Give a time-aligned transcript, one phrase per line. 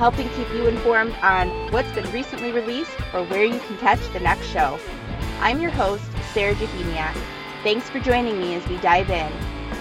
[0.00, 4.20] helping keep you informed on what's been recently released or where you can catch the
[4.20, 4.78] next show.
[5.40, 6.02] I'm your host,
[6.32, 7.14] Sarah Jahemiak.
[7.62, 9.30] Thanks for joining me as we dive in.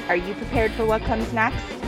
[0.10, 1.79] Are you prepared for what comes next?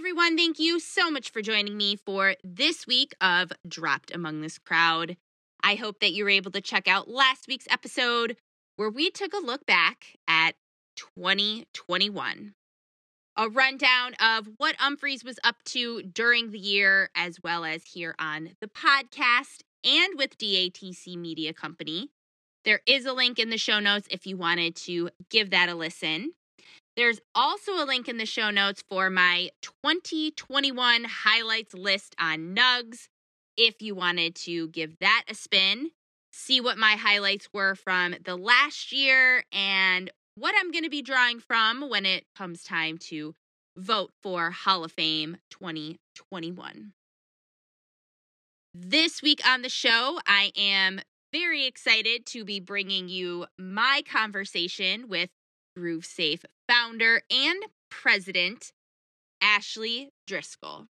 [0.00, 4.56] Everyone, thank you so much for joining me for this week of Dropped Among This
[4.58, 5.18] Crowd.
[5.62, 8.38] I hope that you were able to check out last week's episode
[8.76, 10.52] where we took a look back at
[10.96, 12.54] 2021.
[13.36, 18.14] A rundown of what Umphrey's was up to during the year, as well as here
[18.18, 22.08] on the podcast and with DATC Media Company.
[22.64, 25.74] There is a link in the show notes if you wanted to give that a
[25.74, 26.32] listen.
[26.96, 33.08] There's also a link in the show notes for my 2021 highlights list on Nugs.
[33.56, 35.90] If you wanted to give that a spin,
[36.32, 41.02] see what my highlights were from the last year and what I'm going to be
[41.02, 43.34] drawing from when it comes time to
[43.76, 46.92] vote for Hall of Fame 2021.
[48.74, 51.00] This week on the show, I am
[51.32, 55.30] very excited to be bringing you my conversation with
[55.76, 58.72] Groove Safe founder and president,
[59.40, 60.86] Ashley Driscoll.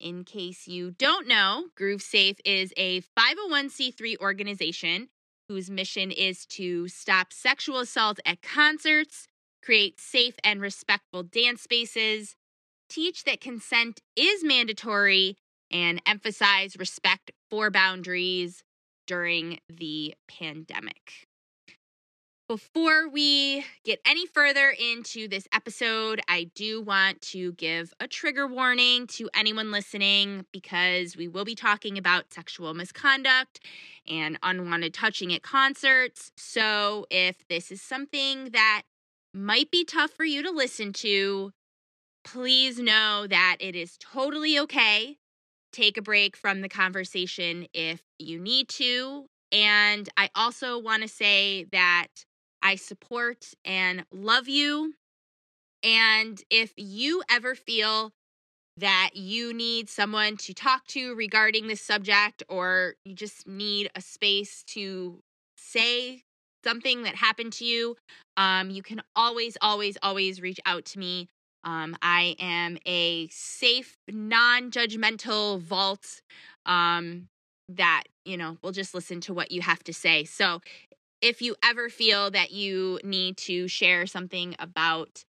[0.00, 5.08] In case you don't know, Groove Safe is a 501c3 organization
[5.48, 9.28] whose mission is to stop sexual assault at concerts,
[9.62, 12.36] create safe and respectful dance spaces,
[12.88, 15.36] teach that consent is mandatory,
[15.70, 18.62] and emphasize respect for boundaries
[19.06, 21.28] during the pandemic.
[22.48, 28.46] Before we get any further into this episode, I do want to give a trigger
[28.46, 33.60] warning to anyone listening because we will be talking about sexual misconduct
[34.08, 36.32] and unwanted touching at concerts.
[36.36, 38.82] So, if this is something that
[39.32, 41.52] might be tough for you to listen to,
[42.24, 45.16] please know that it is totally okay.
[45.72, 49.26] Take a break from the conversation if you need to.
[49.52, 52.08] And I also want to say that
[52.62, 54.94] I support and love you.
[55.82, 58.12] And if you ever feel
[58.76, 64.00] that you need someone to talk to regarding this subject, or you just need a
[64.00, 65.18] space to
[65.58, 66.22] say
[66.64, 67.96] something that happened to you,
[68.36, 71.28] um, you can always, always, always reach out to me.
[71.64, 76.22] Um, I am a safe, non judgmental vault
[76.64, 77.28] um,
[77.68, 80.24] that, you know, will just listen to what you have to say.
[80.24, 80.60] So
[81.22, 85.24] if you ever feel that you need to share something about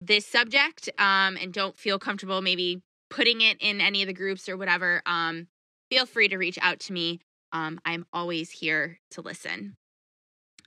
[0.00, 4.48] this subject um, and don't feel comfortable maybe putting it in any of the groups
[4.48, 5.46] or whatever, um,
[5.90, 7.20] feel free to reach out to me.
[7.52, 9.76] Um, I'm always here to listen.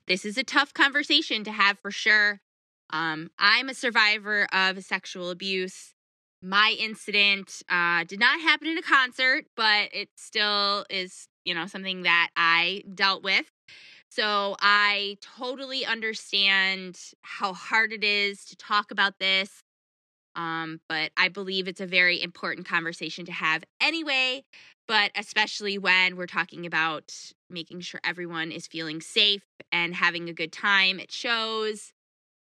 [0.07, 2.39] This is a tough conversation to have for sure.
[2.91, 5.94] Um, I'm a survivor of sexual abuse.
[6.41, 11.65] My incident uh, did not happen in a concert, but it still is, you know,
[11.65, 13.51] something that I dealt with.
[14.09, 19.62] So I totally understand how hard it is to talk about this.
[20.35, 24.44] Um, but I believe it's a very important conversation to have anyway,
[24.88, 27.12] but especially when we're talking about
[27.50, 31.91] making sure everyone is feeling safe and having a good time at shows.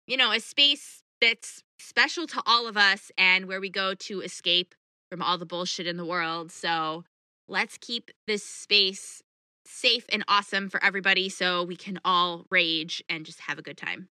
[0.09, 4.21] You know, a space that's special to all of us and where we go to
[4.23, 4.75] escape
[5.11, 6.51] from all the bullshit in the world.
[6.51, 7.05] So
[7.47, 9.23] let's keep this space
[9.69, 13.77] safe and awesome for everybody so we can all rage and just have a good
[13.77, 14.09] time.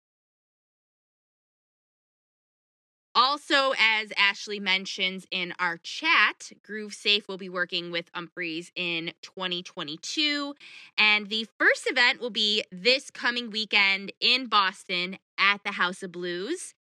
[3.13, 9.12] Also, as Ashley mentions in our chat, Groove Safe will be working with Umphreys in
[9.22, 10.56] 2022.
[10.98, 16.13] And the first event will be this coming weekend in Boston at the House of
[16.13, 16.74] Blues.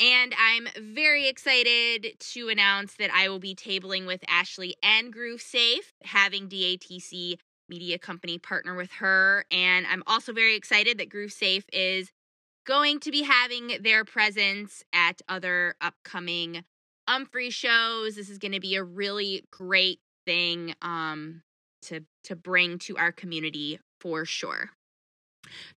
[0.00, 5.40] And I'm very excited to announce that I will be tabling with Ashley and Groove
[5.42, 9.44] Safe, having DATC Media Company partner with her.
[9.50, 12.10] And I'm also very excited that Groove Safe is
[12.66, 16.64] going to be having their presence at other upcoming
[17.08, 18.16] Umphrey shows.
[18.16, 21.42] This is going to be a really great thing um,
[21.82, 24.70] to to bring to our community for sure.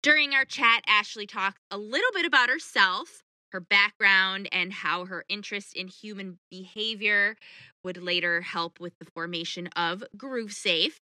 [0.02, 3.22] During our chat, Ashley talked a little bit about herself,
[3.52, 7.36] her background, and how her interest in human behavior
[7.84, 11.00] would later help with the formation of Groove Safe.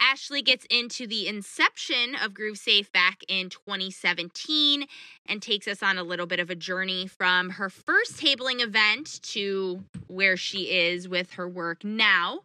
[0.00, 4.86] Ashley gets into the inception of Groove Safe back in 2017
[5.26, 9.20] and takes us on a little bit of a journey from her first tabling event
[9.22, 12.40] to where she is with her work now.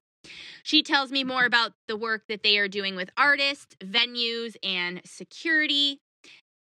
[0.64, 5.02] She tells me more about the work that they are doing with artists, venues, and
[5.06, 6.00] security.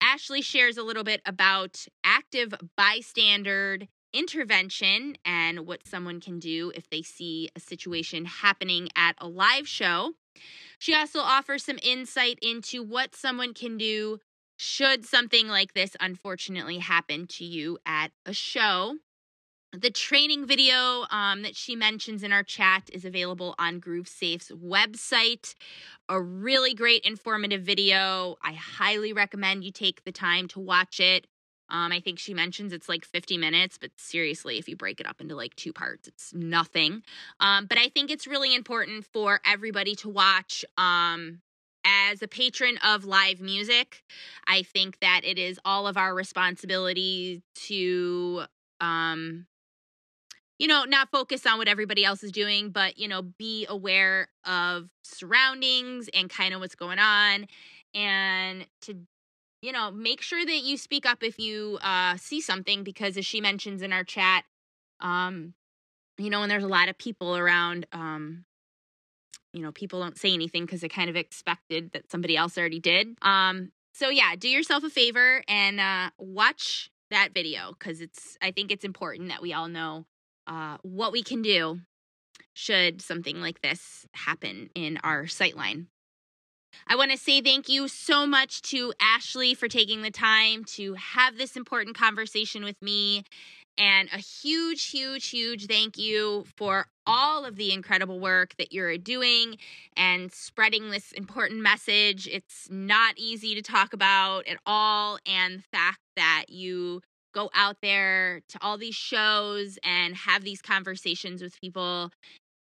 [0.01, 3.79] Ashley shares a little bit about active bystander
[4.13, 9.67] intervention and what someone can do if they see a situation happening at a live
[9.67, 10.15] show.
[10.79, 14.21] She also offers some insight into what someone can do
[14.57, 18.97] should something like this unfortunately happen to you at a show.
[19.73, 25.55] The training video um, that she mentions in our chat is available on GrooveSafe's website.
[26.09, 28.37] A really great informative video.
[28.41, 31.27] I highly recommend you take the time to watch it.
[31.71, 35.07] Um, I think she mentions it's like 50 minutes, but seriously, if you break it
[35.07, 37.03] up into like two parts, it's nothing.
[37.41, 40.65] Um, but I think it's really important for everybody to watch.
[40.77, 41.41] Um,
[41.87, 44.03] as a patron of live music,
[44.47, 48.45] I think that it is all of our responsibility to,
[48.81, 49.47] um,
[50.59, 54.29] you know, not focus on what everybody else is doing, but, you know, be aware
[54.47, 57.47] of surroundings and kind of what's going on
[57.95, 58.97] and to
[59.65, 63.25] you know, make sure that you speak up if you uh, see something because, as
[63.25, 64.45] she mentions in our chat,
[65.01, 65.55] um,
[66.19, 68.45] you know, when there's a lot of people around, um,
[69.55, 72.79] you know, people don't say anything because they kind of expected that somebody else already
[72.79, 73.17] did.
[73.23, 78.37] Um, so yeah, do yourself a favor and uh, watch that video because it's.
[78.43, 80.05] I think it's important that we all know
[80.47, 81.81] uh, what we can do
[82.53, 85.87] should something like this happen in our sightline.
[86.87, 90.95] I want to say thank you so much to Ashley for taking the time to
[90.95, 93.25] have this important conversation with me.
[93.77, 98.97] And a huge, huge, huge thank you for all of the incredible work that you're
[98.99, 99.57] doing
[99.97, 102.29] and spreading this important message.
[102.31, 105.19] It's not easy to talk about at all.
[105.27, 107.01] And the fact that you
[107.35, 112.13] go out there to all these shows and have these conversations with people,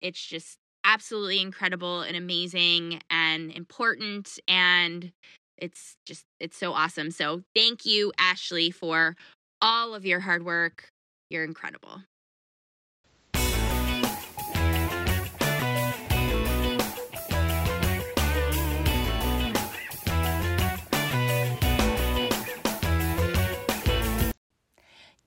[0.03, 5.13] it's just absolutely incredible and amazing and important and
[5.57, 7.11] it's just it's so awesome.
[7.11, 9.17] So thank you Ashley for
[9.63, 10.89] all of your hard work.
[11.31, 12.03] You're incredible.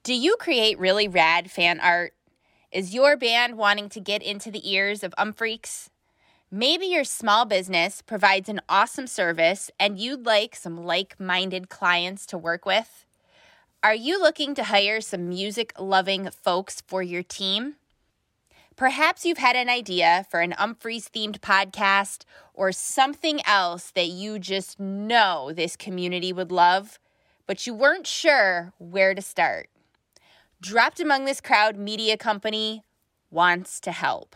[0.03, 2.13] Do you create really rad fan art
[2.71, 5.89] is your band wanting to get into the ears of umphreaks?
[6.51, 12.25] Maybe your small business provides an awesome service and you'd like some like minded clients
[12.27, 13.05] to work with?
[13.83, 17.75] Are you looking to hire some music loving folks for your team?
[18.75, 24.39] Perhaps you've had an idea for an Umphreys themed podcast or something else that you
[24.39, 26.99] just know this community would love,
[27.45, 29.69] but you weren't sure where to start.
[30.59, 32.83] Dropped Among This Crowd Media Company
[33.29, 34.35] wants to help.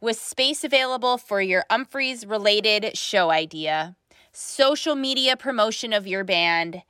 [0.00, 3.94] With space available for your Umphreys related show idea,
[4.32, 6.82] social media promotion of your band,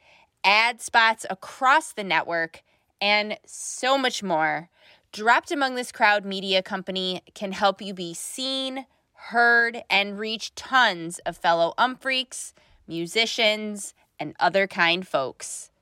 [0.44, 2.62] ad spots across the network,
[3.00, 4.70] and so much more,
[5.10, 11.18] Dropped Among This Crowd Media Company can help you be seen, heard, and reach tons
[11.26, 12.52] of fellow Umphreaks,
[12.86, 15.72] musicians, and other kind folks.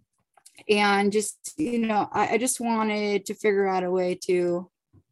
[0.69, 4.69] and just, you know, I, I just wanted to figure out a way to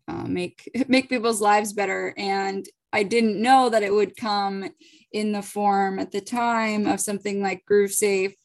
[0.08, 2.14] uh, make, make people's lives better.
[2.18, 4.70] And I didn't know that it would come
[5.12, 8.36] in the form at the time of something like Groove Safe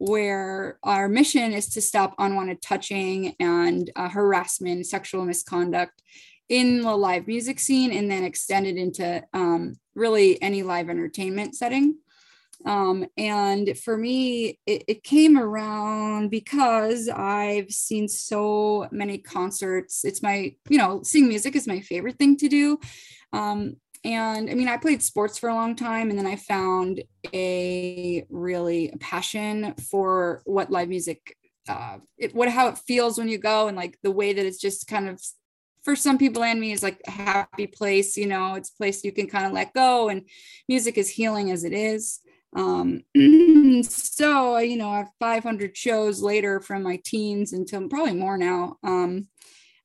[0.00, 6.02] where our mission is to stop unwanted touching and uh, harassment, sexual misconduct
[6.48, 11.98] in the live music scene, and then extended into um, really any live entertainment setting.
[12.64, 20.04] Um, and for me, it, it, came around because I've seen so many concerts.
[20.04, 22.78] It's my, you know, seeing music is my favorite thing to do.
[23.32, 27.02] Um, and i mean i played sports for a long time and then i found
[27.34, 31.36] a really passion for what live music
[31.68, 34.60] uh it, what how it feels when you go and like the way that it's
[34.60, 35.20] just kind of
[35.82, 39.04] for some people and me is like a happy place you know it's a place
[39.04, 40.22] you can kind of let go and
[40.68, 42.20] music is healing as it is.
[42.54, 43.02] Um
[43.82, 48.76] so you know I've 500 shows later from my teens until probably more now.
[48.82, 49.28] Um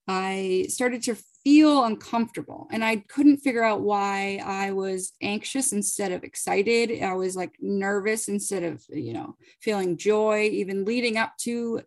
[0.08, 6.12] i started to feel uncomfortable and I couldn't figure out why I was anxious instead
[6.12, 7.04] of excited.
[7.04, 11.82] I was like nervous instead of, you know, feeling joy, even leading up to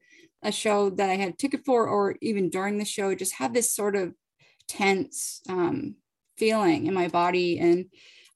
[0.45, 3.53] a show that I had a ticket for, or even during the show, just had
[3.53, 4.15] this sort of
[4.69, 5.97] tense um,
[6.37, 7.59] feeling in my body.
[7.59, 7.87] And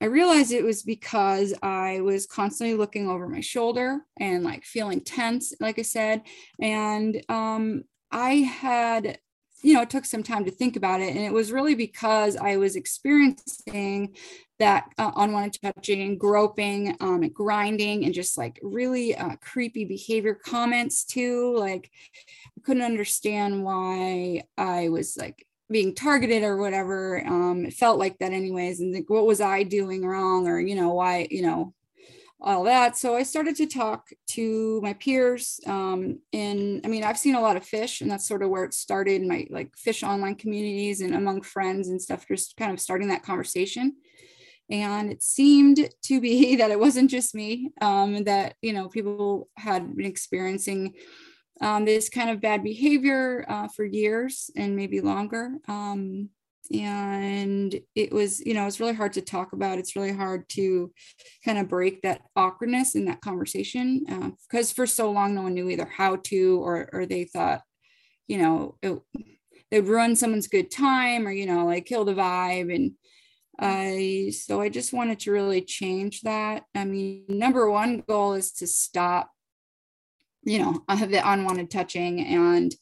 [0.00, 5.02] I realized it was because I was constantly looking over my shoulder and like feeling
[5.02, 6.22] tense, like I said.
[6.60, 9.18] And um, I had
[9.62, 11.14] you know, it took some time to think about it.
[11.14, 14.16] And it was really because I was experiencing
[14.58, 20.34] that uh, unwanted touching and groping um, grinding and just like really uh, creepy behavior
[20.34, 21.56] comments too.
[21.56, 21.90] Like,
[22.56, 27.24] I couldn't understand why I was like being targeted or whatever.
[27.26, 28.80] Um, it felt like that, anyways.
[28.80, 30.46] And like, what was I doing wrong?
[30.46, 31.74] Or, you know, why, you know,
[32.42, 32.96] all that.
[32.96, 35.60] So I started to talk to my peers.
[35.66, 38.64] Um, and I mean, I've seen a lot of Phish, and that's sort of where
[38.64, 42.80] it started my like Phish online communities and among friends and stuff, just kind of
[42.80, 43.94] starting that conversation.
[44.68, 49.48] And it seemed to be that it wasn't just me, um, that, you know, people
[49.56, 50.94] had been experiencing
[51.60, 55.52] um, this kind of bad behavior uh, for years and maybe longer.
[55.68, 56.30] Um,
[56.72, 60.90] and it was you know it's really hard to talk about it's really hard to
[61.44, 64.04] kind of break that awkwardness in that conversation
[64.50, 67.62] because uh, for so long no one knew either how to or or they thought
[68.26, 68.98] you know it,
[69.70, 72.92] they'd ruin someone's good time or you know like kill the vibe and
[73.58, 76.64] I so I just wanted to really change that.
[76.74, 79.30] I mean, number one goal is to stop,
[80.42, 82.74] you know, have the unwanted touching and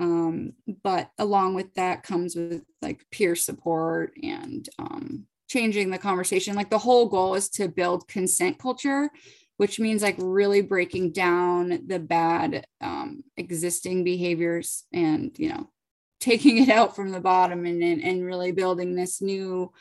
[0.00, 6.56] um, but along with that comes with like peer support and um, changing the conversation.
[6.56, 9.10] Like the whole goal is to build consent culture
[9.56, 15.70] which means like really breaking down the bad um, existing behaviors and you know
[16.20, 19.72] taking it out from the bottom and and, and really building this new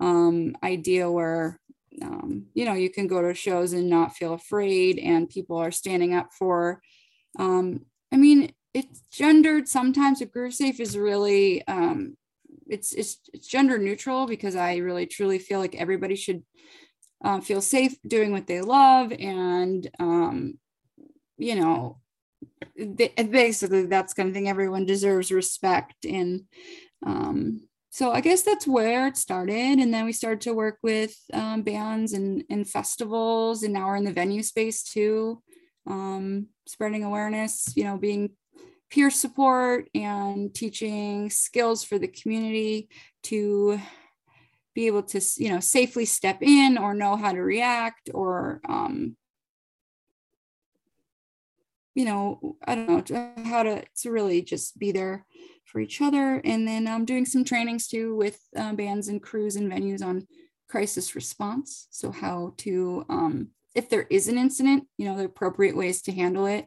[0.00, 1.60] um, idea where
[2.02, 5.72] um, you know you can go to shows and not feel afraid and people are
[5.72, 6.80] standing up for
[7.38, 7.80] um,
[8.12, 12.16] i mean it's gendered sometimes but groove safe is really um
[12.68, 16.42] it's, it's it's gender neutral because i really truly feel like everybody should
[17.24, 20.58] um, feel safe doing what they love and um
[21.36, 21.98] you know
[23.30, 26.42] basically that's kind of thing everyone deserves respect and
[27.04, 27.60] um
[27.90, 29.78] so i guess that's where it started.
[29.80, 33.96] And then we started to work with um, bands and, and festivals and now we're
[33.96, 35.42] in the venue space too.
[35.86, 38.30] Um, spreading awareness you know being
[38.90, 42.88] peer support and teaching skills for the community
[43.24, 43.78] to
[44.74, 49.16] be able to you know safely step in or know how to react or um,
[51.98, 55.26] you know, I don't know how to to really just be there
[55.64, 56.40] for each other.
[56.44, 60.28] And then I'm doing some trainings too with uh, bands and crews and venues on
[60.68, 61.88] crisis response.
[61.90, 66.12] So how to, um, if there is an incident, you know, the appropriate ways to
[66.12, 66.66] handle it,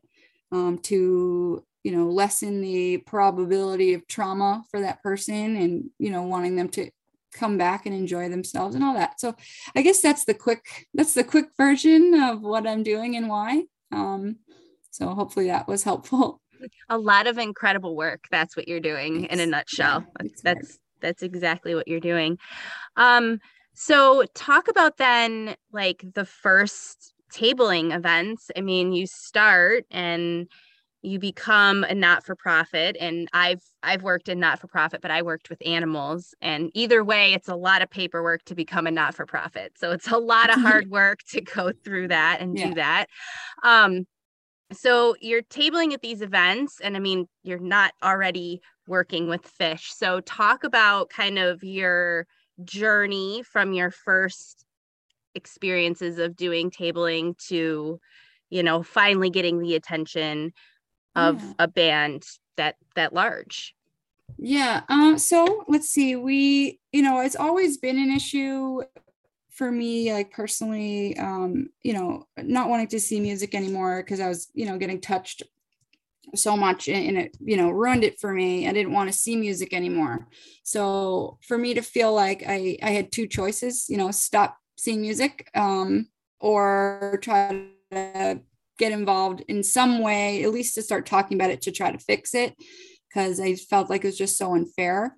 [0.51, 6.23] um, to you know lessen the probability of trauma for that person, and you know
[6.23, 6.89] wanting them to
[7.33, 9.19] come back and enjoy themselves and all that.
[9.19, 9.35] So
[9.75, 13.63] I guess that's the quick that's the quick version of what I'm doing and why.
[13.91, 14.37] Um,
[14.91, 16.41] so hopefully that was helpful.
[16.89, 18.25] A lot of incredible work.
[18.29, 20.01] That's what you're doing in a nutshell.
[20.01, 22.37] Yeah, that's, that's that's exactly what you're doing.
[22.95, 23.39] Um,
[23.73, 28.51] so talk about then like the first tabling events.
[28.55, 30.47] I mean, you start and
[31.01, 36.35] you become a not-for-profit and I've I've worked in not-for-profit but I worked with animals
[36.41, 39.73] and either way it's a lot of paperwork to become a not-for-profit.
[39.77, 42.67] So it's a lot of hard work to go through that and yeah.
[42.67, 43.05] do that.
[43.63, 44.05] Um
[44.71, 49.89] so you're tabling at these events and I mean you're not already working with Phish.
[49.95, 52.27] So talk about kind of your
[52.63, 54.65] journey from your first
[55.33, 57.99] experiences of doing tabling to
[58.49, 60.53] you know finally getting the attention
[61.15, 61.53] of yeah.
[61.59, 62.23] a band
[62.57, 63.75] that that large.
[64.37, 68.81] Yeah um so let's see we you know it's always been an issue
[69.49, 74.27] for me like personally um you know not wanting to see music anymore because i
[74.27, 75.43] was you know getting touched
[76.35, 78.67] so much and it you know ruined it for me.
[78.67, 80.27] I didn't want to see music anymore.
[80.63, 85.01] So for me to feel like i i had two choices you know stop seeing
[85.01, 86.07] music um
[86.39, 88.41] or try to
[88.81, 91.99] get involved in some way, at least to start talking about it to try to
[91.99, 92.55] fix it,
[93.07, 95.15] because I felt like it was just so unfair.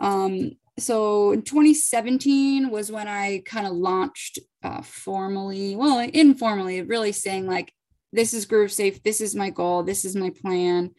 [0.00, 7.12] Um, so in 2017 was when I kind of launched uh, formally, well, informally, really
[7.12, 7.72] saying like,
[8.12, 10.90] this is Groove Safe, this is my goal, this is my plan.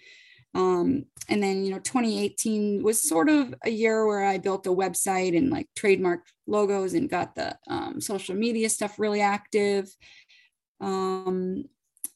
[0.55, 4.71] Um, and then, you know, 2018 was sort of a year where I built a
[4.71, 9.87] website and like trademarked logos and got the um, social media stuff really active.
[10.81, 11.65] Um,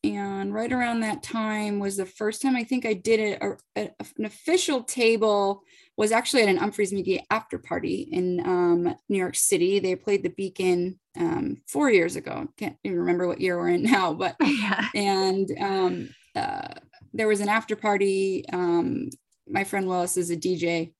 [0.04, 3.42] and right around that time was the first time I think I did it.
[3.42, 5.62] A, a, an official table
[5.96, 9.80] was actually at an Umphrey's McGee after party in um, New York City.
[9.80, 12.48] They played the Beacon um, four years ago.
[12.58, 14.88] Can't even remember what year we're in now, but yeah.
[14.96, 16.74] and um, uh,
[17.14, 18.46] there was an after party.
[18.52, 19.10] Um,
[19.48, 20.94] my friend Willis is a DJ,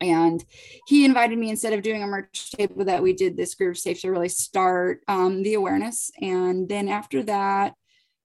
[0.00, 0.44] and
[0.86, 4.00] he invited me instead of doing a merch table that we did this Groove Safe
[4.02, 6.12] to really start um, the awareness.
[6.20, 7.74] And then after that,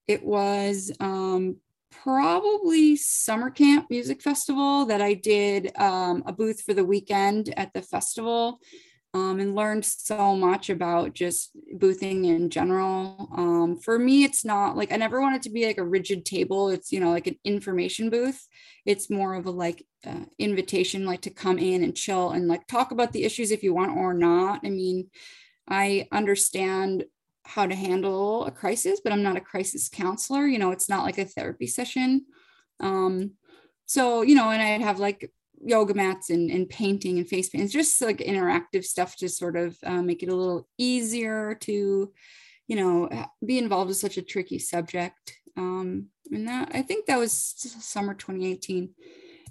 [0.07, 1.57] it was um,
[1.91, 7.73] probably summer camp music festival that I did um, a booth for the weekend at
[7.73, 8.59] the festival
[9.13, 13.29] um, and learned so much about just boothing in general.
[13.35, 16.23] Um, for me, it's not like I never want it to be like a rigid
[16.23, 16.69] table.
[16.69, 18.47] It's, you know, like an information booth.
[18.85, 22.67] It's more of a like uh, invitation, like to come in and chill and like
[22.67, 24.61] talk about the issues if you want or not.
[24.63, 25.09] I mean,
[25.67, 27.03] I understand
[27.43, 30.45] how to handle a crisis, but I'm not a crisis counselor.
[30.45, 32.25] You know, it's not like a therapy session.
[32.79, 33.31] Um,
[33.85, 35.31] so, you know, and I'd have like
[35.63, 37.63] yoga mats and, and painting and face paint.
[37.63, 42.11] It's just like interactive stuff to sort of uh, make it a little easier to,
[42.67, 43.09] you know,
[43.45, 45.37] be involved with such a tricky subject.
[45.57, 48.91] Um, and that I think that was summer 2018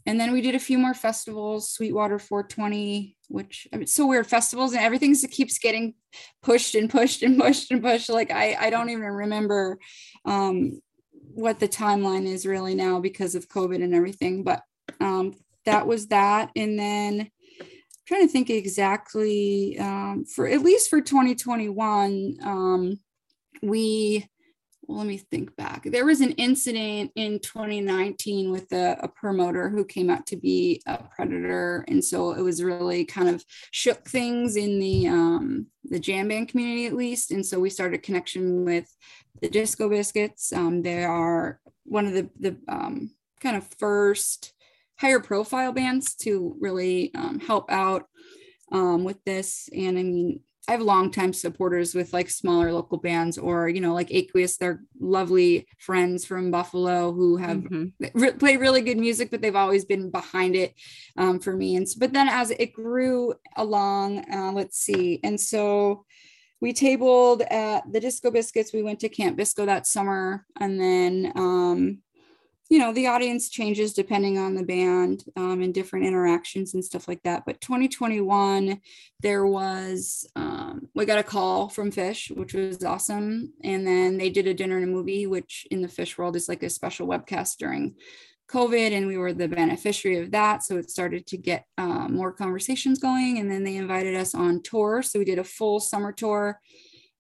[0.07, 4.27] and then we did a few more festivals sweetwater 420 which I mean, so weird
[4.27, 5.95] festivals and everything keeps getting
[6.43, 8.09] pushed and pushed and pushed and pushed.
[8.09, 9.79] Like i i don't even remember
[10.25, 10.81] um
[11.13, 14.63] what the timeline is really now because of covid and everything but
[15.01, 15.35] um
[15.67, 16.51] that was that.
[16.57, 17.67] And then I'm
[18.07, 22.99] trying to think exactly um for at least for 2021 um
[23.63, 24.27] we
[24.97, 25.85] let me think back.
[25.85, 30.83] There was an incident in 2019 with a, a, promoter who came out to be
[30.87, 35.99] a predator, and so it was really kind of shook things in the um, the
[35.99, 37.31] jam band community, at least.
[37.31, 38.95] And so we started connection with
[39.41, 40.53] the Disco Biscuits.
[40.53, 44.53] Um, they are one of the the um, kind of first
[44.99, 48.07] higher profile bands to really um, help out
[48.73, 49.69] um, with this.
[49.75, 53.95] And I mean, I have longtime supporters with like smaller local bands or, you know,
[53.95, 58.07] like Aqueous, they're lovely friends from Buffalo who have mm-hmm.
[58.15, 60.75] re- play really good music, but they've always been behind it
[61.17, 61.77] um, for me.
[61.77, 65.19] And so, but then as it grew along, uh, let's see.
[65.25, 66.05] And so
[66.61, 68.73] we tabled at the Disco Biscuits.
[68.73, 70.47] We went to Camp Bisco that summer.
[70.61, 71.99] And then um,
[72.71, 77.09] you know the audience changes depending on the band um, and different interactions and stuff
[77.09, 78.81] like that but 2021
[79.21, 84.31] there was um, we got a call from Phish which was awesome and then they
[84.31, 87.07] did a dinner and a movie which in the Phish world is like a special
[87.07, 87.97] webcast during
[88.49, 92.33] covid and we were the beneficiary of that so it started to get uh, more
[92.33, 96.13] conversations going and then they invited us on tour so we did a full summer
[96.13, 96.61] tour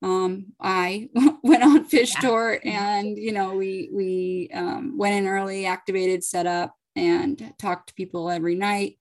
[0.02, 1.08] um, I
[1.42, 2.20] went on Phish yeah.
[2.20, 7.88] tour and, you know, we, we um, went in early, activated, set up and talked
[7.88, 8.98] to people every night.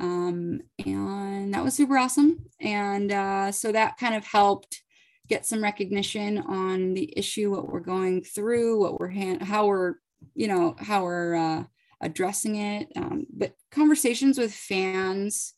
[0.00, 2.46] Um, and that was super awesome.
[2.58, 4.82] And uh, so that kind of helped
[5.28, 9.94] get some recognition on the issue, what we're going through, what we're, ha- how we're,
[10.34, 11.64] you know, how we're uh,
[12.00, 12.88] addressing it.
[12.96, 15.54] Um, but conversations with fans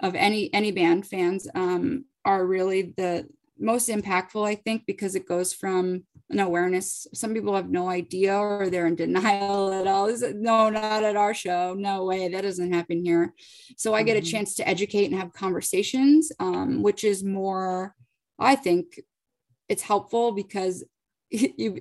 [0.00, 3.26] of any, any band fans um, are really the,
[3.58, 7.06] most impactful, I think, because it goes from an awareness.
[7.14, 10.06] Some people have no idea or they're in denial at all.
[10.06, 11.74] Is it, no, not at our show.
[11.74, 12.28] No way.
[12.28, 13.34] That doesn't happen here.
[13.76, 14.30] So I get a mm-hmm.
[14.30, 17.94] chance to educate and have conversations, um, which is more,
[18.38, 19.00] I think
[19.68, 20.84] it's helpful because
[21.30, 21.78] you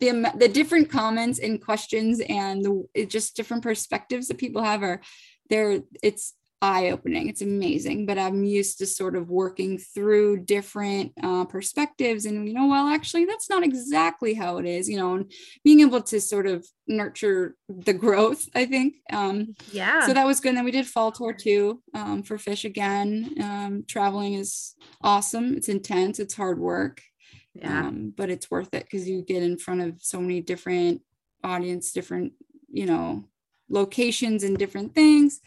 [0.00, 5.00] the the different comments and questions and the just different perspectives that people have are
[5.48, 7.28] there it's eye opening.
[7.28, 12.26] It's amazing, but I'm used to sort of working through different uh, perspectives.
[12.26, 15.32] And, you know, well, actually, that's not exactly how it is, you know, and
[15.64, 18.96] being able to sort of nurture the growth, I think.
[19.10, 20.06] Um, yeah.
[20.06, 20.50] So that was good.
[20.50, 23.34] And then we did fall tour too um, for Phish again.
[23.40, 27.00] Um, traveling is awesome, it's intense, it's hard work.
[27.54, 27.86] Yeah.
[27.86, 31.00] Um, but it's worth it because you get in front of so many different
[31.42, 32.34] audience, different,
[32.70, 33.24] you know,
[33.70, 35.40] locations and different things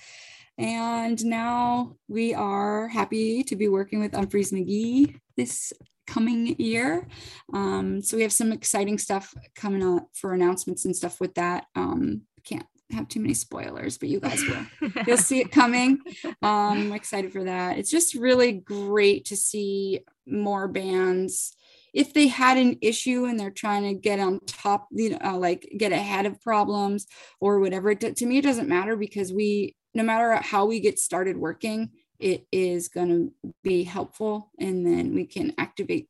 [0.57, 5.73] and now we are happy to be working with Umphrey's McGee this
[6.05, 7.07] coming year.
[7.53, 11.65] Um, so we have some exciting stuff coming up for announcements and stuff with that.
[11.75, 14.91] Um, can't have too many spoilers, but you guys will.
[15.07, 15.99] You'll see it coming.
[16.25, 17.77] Um, I'm excited for that.
[17.77, 21.55] It's just really great to see more bands.
[21.93, 25.37] If they had an issue and they're trying to get on top, you know, uh,
[25.37, 27.07] like get ahead of problems
[27.39, 30.99] or whatever, to, to me, it doesn't matter because we no matter how we get
[30.99, 34.51] started working, it is going to be helpful.
[34.59, 36.07] And then we can activate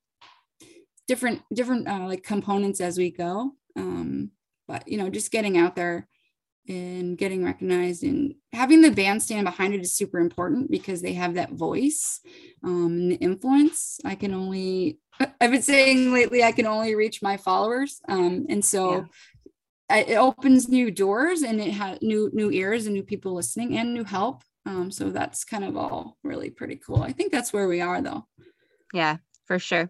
[1.07, 3.51] different, different uh, like components as we go.
[3.75, 4.31] Um,
[4.67, 6.07] but, you know, just getting out there
[6.69, 11.13] and getting recognized and having the band stand behind it is super important because they
[11.13, 12.21] have that voice
[12.63, 13.99] um, and the influence.
[14.05, 14.99] I can only,
[15.41, 17.99] I've been saying lately, I can only reach my followers.
[18.07, 19.03] Um, and so yeah
[19.89, 23.93] it opens new doors and it has new new ears and new people listening and
[23.93, 24.43] new help.
[24.65, 27.01] Um, so that's kind of all really pretty cool.
[27.01, 28.25] I think that's where we are though.
[28.93, 29.89] Yeah for sure.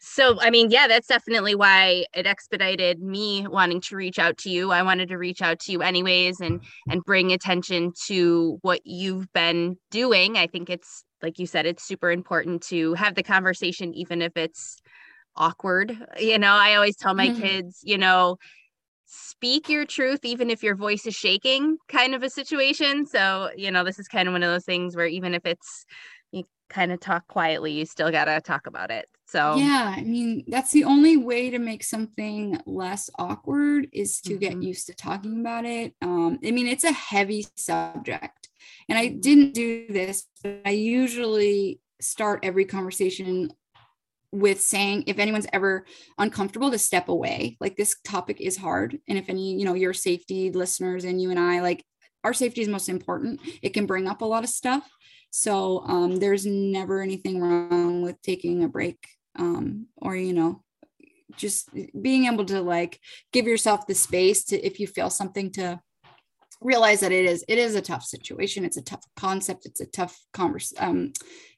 [0.00, 4.50] So i mean yeah that's definitely why it expedited me wanting to reach out to
[4.50, 4.72] you.
[4.72, 9.32] I wanted to reach out to you anyways and and bring attention to what you've
[9.32, 10.36] been doing.
[10.36, 14.36] I think it's like you said it's super important to have the conversation even if
[14.36, 14.78] it's
[15.36, 15.96] awkward.
[16.18, 17.42] You know i always tell my mm-hmm.
[17.42, 18.38] kids you know
[19.06, 23.70] speak your truth even if your voice is shaking kind of a situation so you
[23.70, 25.86] know this is kind of one of those things where even if it's
[26.32, 30.02] you kind of talk quietly you still got to talk about it so yeah i
[30.02, 34.38] mean that's the only way to make something less awkward is to mm-hmm.
[34.40, 38.48] get used to talking about it um i mean it's a heavy subject
[38.88, 39.20] and i mm-hmm.
[39.20, 43.52] didn't do this but i usually start every conversation
[44.40, 45.86] with saying if anyone's ever
[46.18, 48.98] uncomfortable to step away like this topic is hard.
[49.08, 51.84] And if any you know your safety listeners and you and i like
[52.24, 53.40] our safety is most important.
[53.62, 54.90] It can bring up a lot of stuff.
[55.30, 58.98] So um, there's never anything wrong with taking a break
[59.38, 60.62] um, or you know
[61.36, 61.68] just
[62.00, 62.98] being able to like
[63.32, 65.80] give yourself the space to if you feel something to
[66.60, 68.64] realize that it is it is a tough situation.
[68.64, 69.66] It's a tough concept.
[69.66, 71.12] It's a tough converse um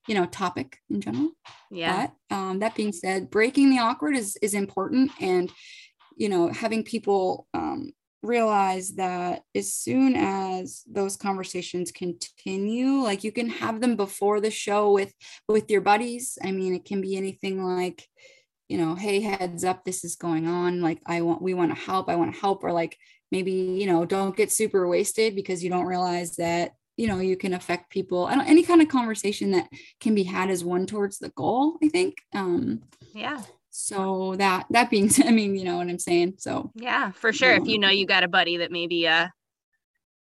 [0.07, 1.31] you know topic in general.
[1.71, 2.09] Yeah.
[2.31, 5.13] But um that being said breaking the awkward is is important.
[5.21, 5.51] And
[6.17, 13.31] you know having people um realize that as soon as those conversations continue like you
[13.31, 15.13] can have them before the show with
[15.49, 16.37] with your buddies.
[16.43, 18.05] I mean it can be anything like
[18.69, 20.81] you know hey heads up this is going on.
[20.81, 22.09] Like i want we want to help.
[22.09, 22.65] I want to help.
[22.65, 22.97] Or like
[23.31, 27.37] maybe you know don't get super wasted because you don't realize that you know you
[27.37, 28.29] can affect people.
[28.29, 29.69] Any kind of conversation that
[30.01, 32.17] can be had is one towards the goal i think.
[32.35, 32.83] Um
[33.14, 33.43] yeah.
[33.71, 36.35] so that that being said, i mean you know what i'm saying?
[36.38, 37.55] So yeah for sure.
[37.55, 39.29] Um, if you know you got a buddy that maybe uh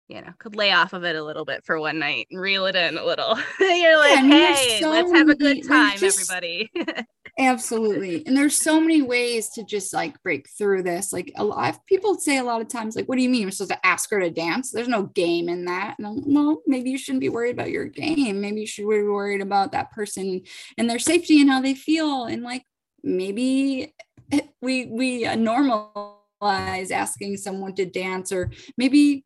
[0.08, 2.66] you know could lay off of it a little bit for one night and reel
[2.66, 6.70] it in a little you're like yeah, hey let's have a good time just, everybody
[7.38, 8.26] Absolutely.
[8.26, 11.12] And there's so many ways to just like break through this.
[11.12, 13.44] Like a lot of people say a lot of times, like, what do you mean?
[13.44, 14.72] I'm supposed to ask her to dance?
[14.72, 15.96] There's no game in that.
[16.00, 18.40] No, well, maybe you shouldn't be worried about your game.
[18.40, 20.44] Maybe you should be worried about that person
[20.78, 22.24] and their safety and how they feel.
[22.24, 22.64] And like
[23.04, 23.94] maybe
[24.62, 29.26] we we normalize asking someone to dance or maybe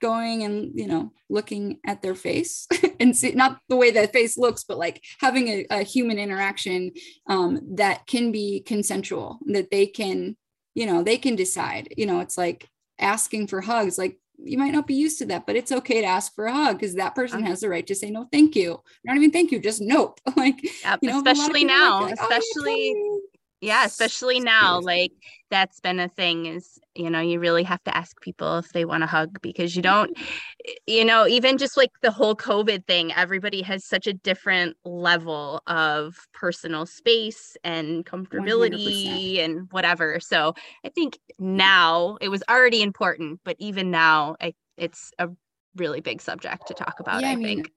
[0.00, 2.66] going and you know looking at their face
[3.00, 6.90] and see not the way that face looks but like having a, a human interaction
[7.28, 10.36] um, that can be consensual that they can
[10.74, 11.92] you know they can decide.
[11.96, 15.46] You know it's like asking for hugs like you might not be used to that
[15.46, 17.94] but it's okay to ask for a hug because that person has the right to
[17.94, 18.80] say no thank you.
[19.04, 20.20] Not even thank you just nope.
[20.36, 23.20] Like yep, you know, especially now like, especially oh,
[23.60, 25.12] yeah especially now like
[25.50, 28.84] that's been a thing is you know you really have to ask people if they
[28.84, 30.72] want a hug because you don't mm-hmm.
[30.86, 35.62] you know even just like the whole covid thing everybody has such a different level
[35.66, 39.44] of personal space and comfortability 100%.
[39.44, 40.20] and whatever.
[40.20, 45.28] So i think now it was already important but even now I, it's a
[45.76, 47.72] really big subject to talk about yeah, i, I mean, think.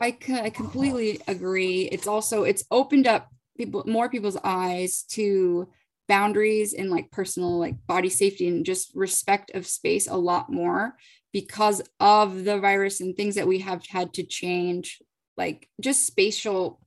[0.00, 1.82] I, I completely agree.
[1.92, 3.28] It's also it's opened up
[3.66, 5.68] people more people's eyes to
[6.08, 10.96] boundaries and like personal like body safety and just respect of space a lot more
[11.32, 15.00] because of the virus and things that we have had to change
[15.36, 16.80] like just spatial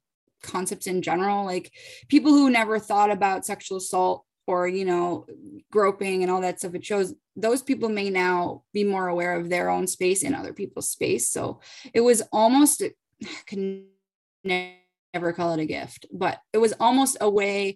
[0.43, 1.45] concepts in general.
[1.45, 1.71] Like
[2.07, 5.25] people who never thought about sexual assault or you know
[5.71, 9.49] groping and all that stuff it shows those people may now be more aware of
[9.49, 11.29] their own space and other people's space.
[11.29, 11.59] So
[11.93, 12.83] it was almost
[15.15, 17.75] never call it a gift but it was almost a way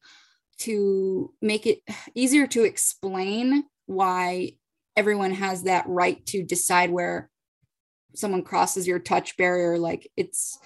[0.59, 1.79] to make it
[2.13, 4.51] easier to explain why
[4.95, 7.29] everyone has that right to decide where
[8.15, 9.77] someone crosses your touch barrier.
[9.77, 10.59] Like it's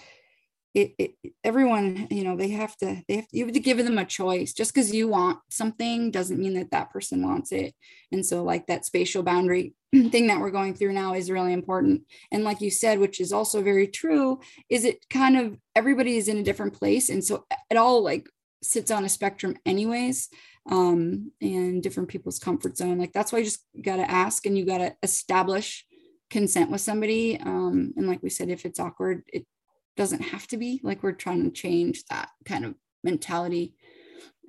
[0.73, 3.77] it, it, everyone you know they have to they have to, you have to give
[3.77, 4.53] them a choice.
[4.53, 7.75] Just because you want something doesn't mean that that person wants it.
[8.11, 12.03] And so like that spatial boundary thing that we're going through now is really important.
[12.31, 16.27] And like you said which is also very true is it kind of everybody is
[16.27, 17.09] in a different place.
[17.09, 18.27] And so it all like
[18.63, 20.29] sits on a spectrum anyways
[20.71, 22.97] um and different people's comfort zone.
[22.97, 25.85] Like that's why you just got to ask and you got to establish
[26.31, 27.39] consent with somebody.
[27.39, 29.45] Um and like we said if it's awkward it
[29.95, 33.75] doesn't have to be like we're trying to change that kind of mentality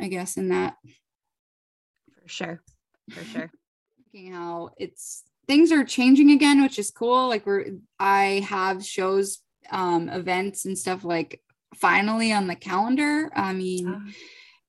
[0.00, 0.76] i guess in that
[2.22, 2.62] for sure
[3.10, 3.50] for sure
[4.32, 7.66] how it's things are changing again which is cool like we're
[7.98, 11.40] i have shows um events and stuff like
[11.74, 13.30] finally on the calendar.
[13.34, 14.00] I mean, uh,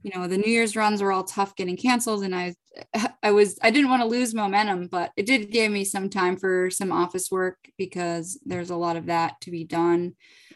[0.01, 2.55] you know, the New Year's runs were all tough getting canceled, and I,
[3.23, 6.37] I was, I didn't want to lose momentum, but it did give me some time
[6.37, 10.15] for some office work because there's a lot of that to be done.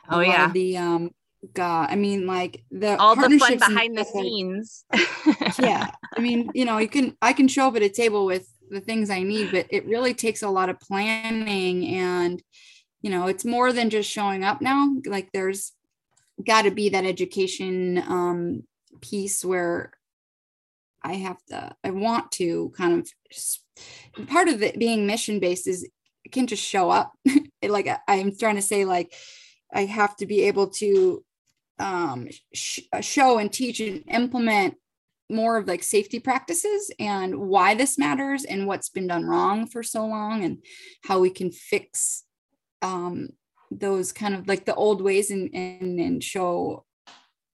[0.10, 1.12] Oh yeah, the um,
[1.54, 4.86] God, I mean, like the all the fun behind the scenes.
[5.60, 8.48] yeah, I mean, you know, you can, I can show up at a table with
[8.69, 12.41] the things I need, but it really takes a lot of planning and
[13.02, 15.72] you know it's more than just showing up now like there's
[16.45, 18.63] got to be that education um,
[19.02, 19.91] piece where
[21.04, 25.88] I have to, I want to kind of, part of it being mission based is
[26.26, 27.13] I can't just show up.
[27.63, 29.13] like I'm trying to say, like,
[29.73, 31.23] I have to be able to
[31.79, 34.75] um, sh- show and teach and implement
[35.29, 39.84] more of like safety practices and why this matters and what's been done wrong for
[39.84, 40.58] so long and
[41.03, 42.23] how we can fix
[42.82, 43.29] um,
[43.71, 46.86] those kind of like the old ways and and, and show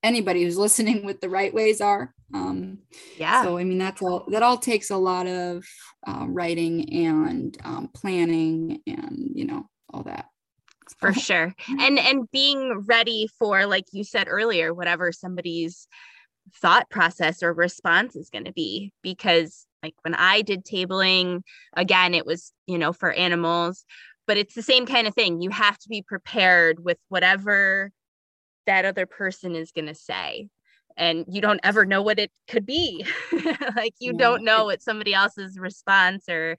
[0.03, 2.13] anybody who's listening what the right ways are.
[2.33, 2.79] Um
[3.17, 3.43] yeah.
[3.43, 5.63] so i mean that's all that all takes a lot of
[6.07, 10.25] uh, writing and um, planning and you know all that
[10.93, 11.53] for sure.
[11.79, 15.87] And and being ready for like you said earlier whatever somebody's
[16.61, 18.91] thought process or response is going to be.
[19.01, 21.43] Because like when i did tabling
[21.75, 23.85] again it was you know for animals
[24.27, 25.41] but it's the same kind of thing.
[25.41, 27.91] You have to be prepared with whatever
[28.65, 30.49] that other person is going to say.
[30.97, 33.05] And you don't ever know what it could be.
[33.75, 34.19] Like you yeah.
[34.19, 36.57] don't know what somebody else's response or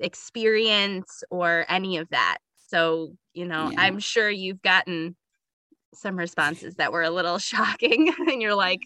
[0.00, 2.38] experience or any of that
[2.68, 3.80] so you know yeah.
[3.80, 5.16] i'm sure you've gotten
[5.94, 8.80] some responses that were a little shocking and you're like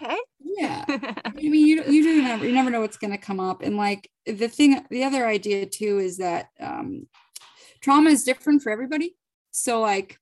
[0.00, 0.16] okay.
[0.40, 0.84] Yeah.
[0.88, 3.76] I mean you, you do never you never know what's going to come up and
[3.76, 7.06] like the thing the other idea too is that um,
[7.80, 9.16] trauma is different for everybody.
[9.50, 10.18] So like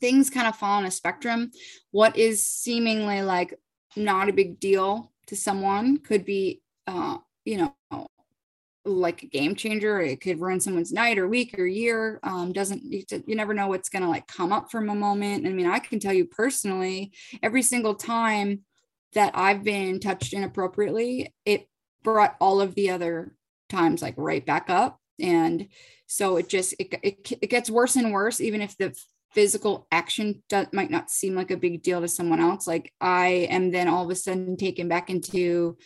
[0.00, 1.50] things kind of fall on a spectrum.
[1.90, 3.54] What is seemingly like
[3.96, 8.08] not a big deal to someone could be uh, you know
[8.92, 10.00] like a game changer.
[10.00, 12.20] It could ruin someone's night or week or year.
[12.22, 15.46] Um, doesn't you, you never know what's going to like come up from a moment.
[15.46, 18.60] I mean, I can tell you personally, every single time
[19.14, 21.68] that I've been touched inappropriately, it
[22.02, 23.34] brought all of the other
[23.68, 24.98] times like right back up.
[25.20, 25.68] And
[26.06, 28.96] so it just it, it, it gets worse and worse, even if the
[29.32, 32.66] physical action do, might not seem like a big deal to someone else.
[32.66, 35.76] Like I am then all of a sudden taken back into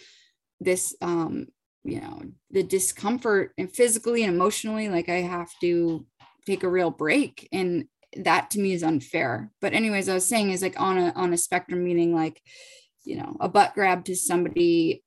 [0.60, 1.48] this um
[1.84, 6.06] you know the discomfort and physically and emotionally like i have to
[6.46, 7.48] take a real break.
[7.52, 9.50] And that to me is unfair.
[9.60, 12.40] But anyways i was saying is like on a on a spectrum meaning like
[13.04, 15.02] you know a butt grab to somebody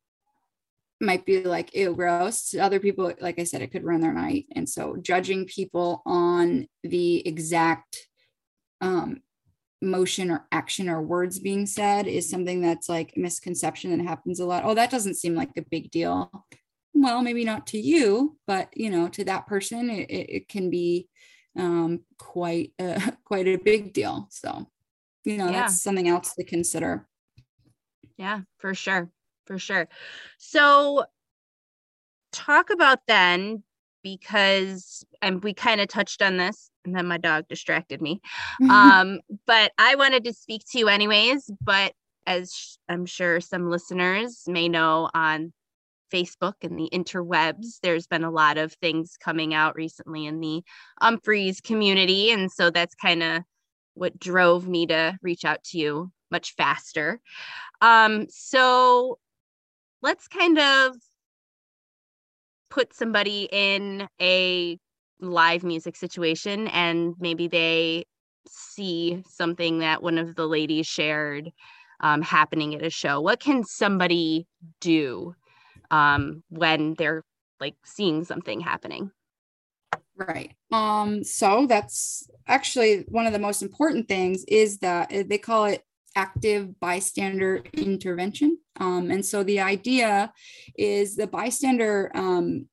[1.02, 2.50] might be like ew gross.
[2.50, 4.46] To other people like i said it could ruin their night.
[4.54, 8.08] And so judging people on the exact
[8.82, 9.22] um
[9.82, 14.46] motion or action or words being said is something that's like misconception that happens a
[14.46, 14.64] lot.
[14.66, 16.32] Oh that doesn't seem like a big deal
[16.96, 21.08] well maybe not to you but you know to that person it, it can be
[21.58, 24.28] um, quite a, quite a big deal.
[24.30, 24.68] So
[25.24, 25.62] you know yeah.
[25.62, 27.08] that's something else to consider.
[28.18, 29.10] Yeah for sure
[29.46, 29.88] for sure.
[30.38, 31.06] So
[32.32, 33.64] talk about then
[34.04, 38.22] because and we kind of touched on this and then my dog distracted me.
[38.70, 41.94] Um but i wanted to speak to you anyways but
[42.26, 45.52] as i'm sure some listeners may know on
[46.16, 50.64] Facebook and the interwebs, there's been a lot of things coming out recently in the
[51.02, 52.32] Umphrey's community.
[52.32, 53.44] And so that's kind of
[53.96, 57.20] what drove me to reach out to you much faster.
[57.82, 59.20] Um, so
[60.02, 60.96] let's kind of
[62.70, 64.78] put somebody in a
[65.20, 68.06] live music situation and maybe they
[68.48, 71.52] see something that one of the ladies shared
[72.02, 73.22] um, happening at a show.
[73.22, 74.46] What can somebody
[74.82, 75.36] do
[75.92, 77.24] um, when they're
[77.60, 79.12] like seeing something happening.
[80.18, 80.54] Right.
[80.72, 85.66] Um, so that's actually one of the most important things is that uh, they call
[85.66, 85.84] it
[86.16, 88.58] active bystander intervention.
[88.80, 90.32] Um, and so the idea
[90.78, 92.68] is the bystander, um,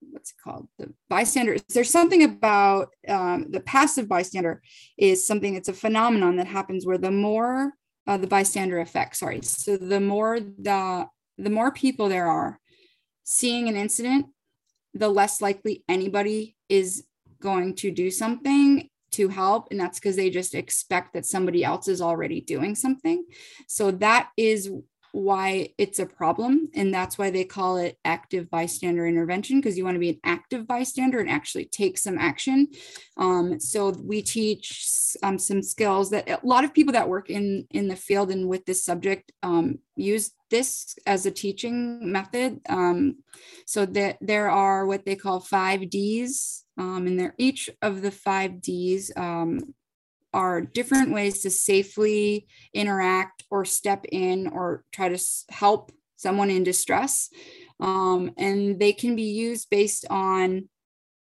[0.00, 0.68] what's it called?
[0.78, 4.62] The bystander, there's something about um, the passive bystander
[4.98, 7.72] is something, it's a phenomenon that happens where the more
[8.08, 9.40] uh, the bystander effect, sorry.
[9.42, 11.06] So the more the
[11.38, 12.58] the more people there are
[13.24, 14.26] seeing an incident,
[14.94, 17.06] the less likely anybody is
[17.40, 19.68] going to do something to help.
[19.70, 23.24] And that's because they just expect that somebody else is already doing something.
[23.68, 24.70] So that is
[25.12, 26.68] why it's a problem.
[26.74, 30.20] And that's why they call it active bystander intervention, because you want to be an
[30.24, 32.68] active bystander and actually take some action.
[33.16, 37.66] Um, so we teach um, some skills that a lot of people that work in,
[37.70, 42.60] in the field and with this subject um, use this as a teaching method.
[42.68, 43.16] Um,
[43.66, 46.64] so that there are what they call five Ds.
[46.78, 49.74] Um, and they're each of the five Ds um,
[50.32, 56.64] are different ways to safely interact or step in or try to help someone in
[56.64, 57.30] distress.
[57.80, 60.68] Um, and they can be used based on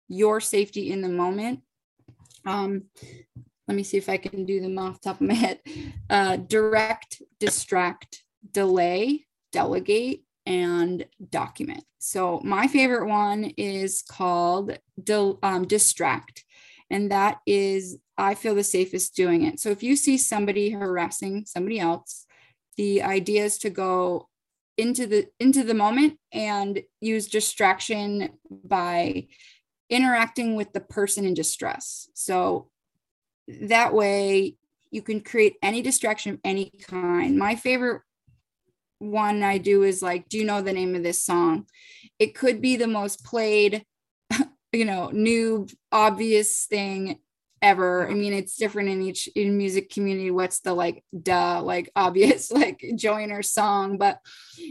[0.07, 1.61] your safety in the moment.
[2.45, 2.85] Um,
[3.67, 5.59] let me see if I can do them off the top of my head.
[6.09, 11.83] Uh, direct, distract, delay, delegate, and document.
[11.99, 14.77] So my favorite one is called
[15.43, 16.45] um, distract
[16.89, 19.59] and that is i feel the safest doing it.
[19.59, 22.25] So if you see somebody harassing somebody else
[22.77, 24.29] the idea is to go
[24.77, 29.27] into the into the moment and use distraction by
[29.89, 32.07] interacting with the person in distress.
[32.13, 32.69] So
[33.47, 34.55] that way
[34.91, 37.37] you can create any distraction of any kind.
[37.37, 38.01] My favorite
[38.99, 41.65] one i do is like do you know the name of this song?
[42.19, 43.85] It could be the most played
[44.71, 47.19] you know new obvious thing
[47.61, 48.09] ever.
[48.09, 52.51] I mean it's different in each in music community what's the like duh like obvious
[52.51, 54.19] like joiner song but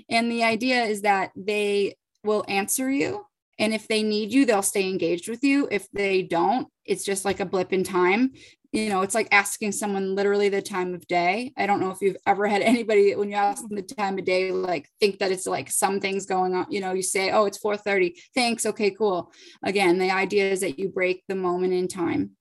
[0.08, 3.24] and the idea is that they will answer you
[3.58, 5.68] and if they need you they'll stay engaged with you.
[5.70, 8.32] If they don't it's just like a blip in time
[8.72, 11.52] you know, it's like asking someone literally the time of day.
[11.56, 14.24] I don't know if you've ever had anybody when you ask them the time of
[14.24, 16.66] day, like think that it's like some things going on.
[16.70, 18.66] You know, you say, "Oh, it's 4:30." Thanks.
[18.66, 19.32] Okay, cool.
[19.62, 22.32] Again, the idea is that you break the moment in time.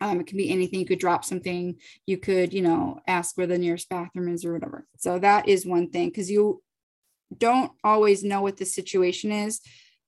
[0.00, 0.80] Um, it can be anything.
[0.80, 1.76] You could drop something.
[2.06, 4.86] You could, you know, ask where the nearest bathroom is or whatever.
[4.96, 6.62] So that is one thing because you
[7.36, 9.60] don't always know what the situation is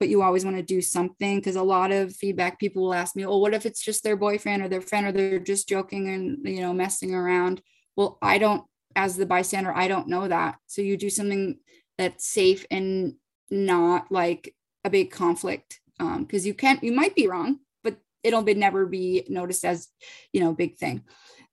[0.02, 3.14] but you always want to do something because a lot of feedback people will ask
[3.14, 6.08] me, "Oh, what if it's just their boyfriend or their friend or they're just joking
[6.08, 7.62] and you know messing around?"
[7.94, 8.64] Well, I don't
[8.96, 10.56] as the bystander, I don't know that.
[10.66, 11.60] So you do something
[11.98, 13.14] that's safe and
[13.48, 18.42] not like a big conflict because um, you can't you might be wrong but it'll
[18.42, 19.88] be never be noticed as
[20.32, 21.02] you know big thing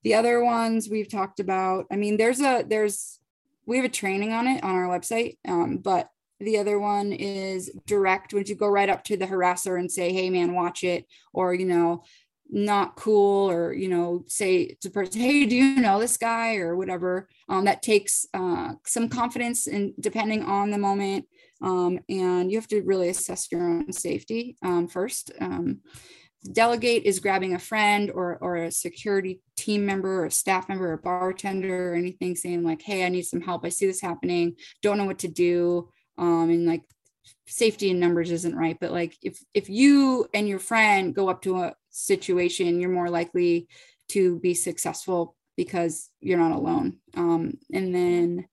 [0.02, 3.20] the other ones we've talked about i mean there's a there's
[3.66, 6.08] we have a training on it on our website um, but
[6.40, 10.12] the other one is direct when you go right up to the harasser and say
[10.12, 12.02] hey man watch it or you know
[12.52, 16.56] not cool or you know say to person hey do you know this guy?
[16.56, 17.28] or whatever.
[17.48, 21.26] Um, that takes uh, some confidence and depending on the moment.
[21.62, 25.30] Um, and you have to really assess your own safety um, first.
[25.40, 25.80] Um,
[26.52, 30.90] delegate is grabbing a friend or, or a security team member or a staff member
[30.90, 33.64] or bartender or anything saying like hey i need some help.
[33.64, 34.56] I see this happening.
[34.82, 36.82] Don't know what to do um, and like
[37.46, 41.42] safety in numbers isn't right but like if if you and your friend go up
[41.42, 43.68] to a situation you're more likely
[44.08, 48.46] to be successful because you're not alone um, and then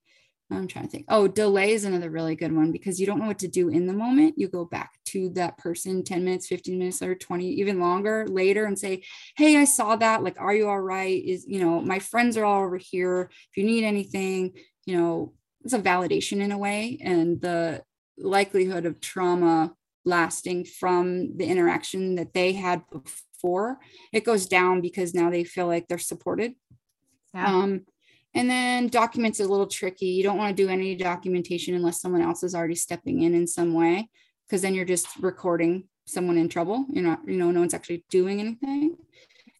[0.49, 1.05] I'm trying to think.
[1.09, 3.85] Oh, delay is another really good one because you don't know what to do in
[3.85, 4.35] the moment.
[4.37, 8.65] You go back to that person 10 minutes, 15 minutes, or 20, even longer later
[8.65, 9.03] and say,
[9.35, 10.23] Hey, I saw that.
[10.23, 11.21] Like, are you all right?
[11.21, 13.29] Is, you know, my friends are all over here.
[13.51, 14.53] If you need anything,
[14.85, 15.33] you know,
[15.63, 16.99] it's a validation in a way.
[17.01, 17.83] And the
[18.17, 19.73] likelihood of trauma
[20.05, 23.77] lasting from the interaction that they had before,
[24.13, 26.53] it goes down because now they feel like they're supported.
[27.33, 27.45] Yeah.
[27.45, 27.81] Um,
[28.33, 30.07] and then documents are a little tricky.
[30.07, 33.47] You don't want to do any documentation unless someone else is already stepping in in
[33.47, 34.09] some way,
[34.45, 36.85] because then you're just recording someone in trouble.
[36.89, 38.95] You're not, you know, no one's actually doing anything.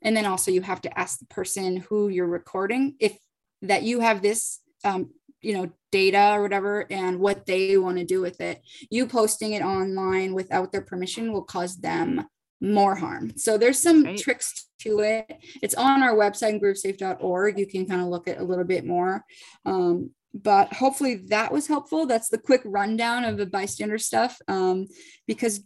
[0.02, 3.18] And then also you have to ask the person who you're recording if
[3.64, 8.06] that you have this, um, you know, data or whatever, and what they want to
[8.06, 8.62] do with it.
[8.90, 12.26] You posting it online without their permission will cause them
[12.60, 13.38] more harm.
[13.38, 14.18] So there's some right.
[14.18, 15.32] tricks to it.
[15.62, 17.60] It's on our website, groovesafe.org.
[17.60, 19.24] You can kind of look at a little bit more.
[19.66, 22.06] Um, but hopefully that was helpful.
[22.06, 24.40] That's the quick rundown of the bystander stuff.
[24.48, 24.88] Um,
[25.26, 25.62] because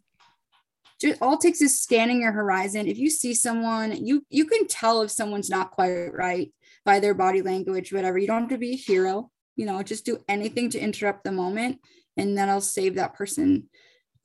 [1.02, 2.88] just all it takes is scanning your horizon.
[2.88, 6.54] If you see someone, you you can tell if someone's not quite right
[6.86, 8.18] by their body language, whatever.
[8.18, 9.32] You don't have to be a hero.
[9.62, 11.80] You know, just do anything to interrupt the moment,
[12.18, 13.70] and that'll save that person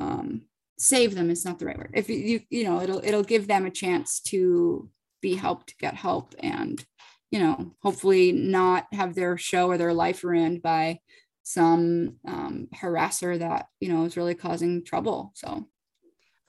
[0.00, 0.42] um,
[0.78, 1.92] save them is not the right word.
[1.94, 4.88] If you you know it'll it'll give them a chance to
[5.20, 6.84] be helped get help and
[7.30, 11.00] you know hopefully not have their show or their life ruined by
[11.42, 15.66] some um, harasser that you know is really causing trouble so.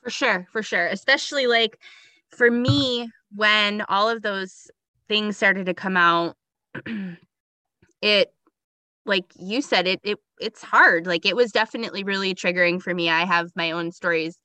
[0.04, 0.88] For sure for sure.
[0.88, 1.80] Especially like
[2.30, 4.70] for me when all of those
[5.10, 6.36] things started to come out
[8.02, 8.34] it
[9.08, 11.08] like you said it it it's hard.
[11.08, 13.10] Like it was definitely really triggering for me.
[13.10, 14.40] I have my own stories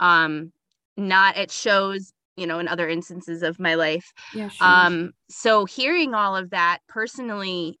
[0.00, 0.52] um
[0.96, 4.12] not at shows you know in other instances of my life.
[4.34, 4.66] Yeah, sure.
[4.68, 7.78] um so hearing all of that personally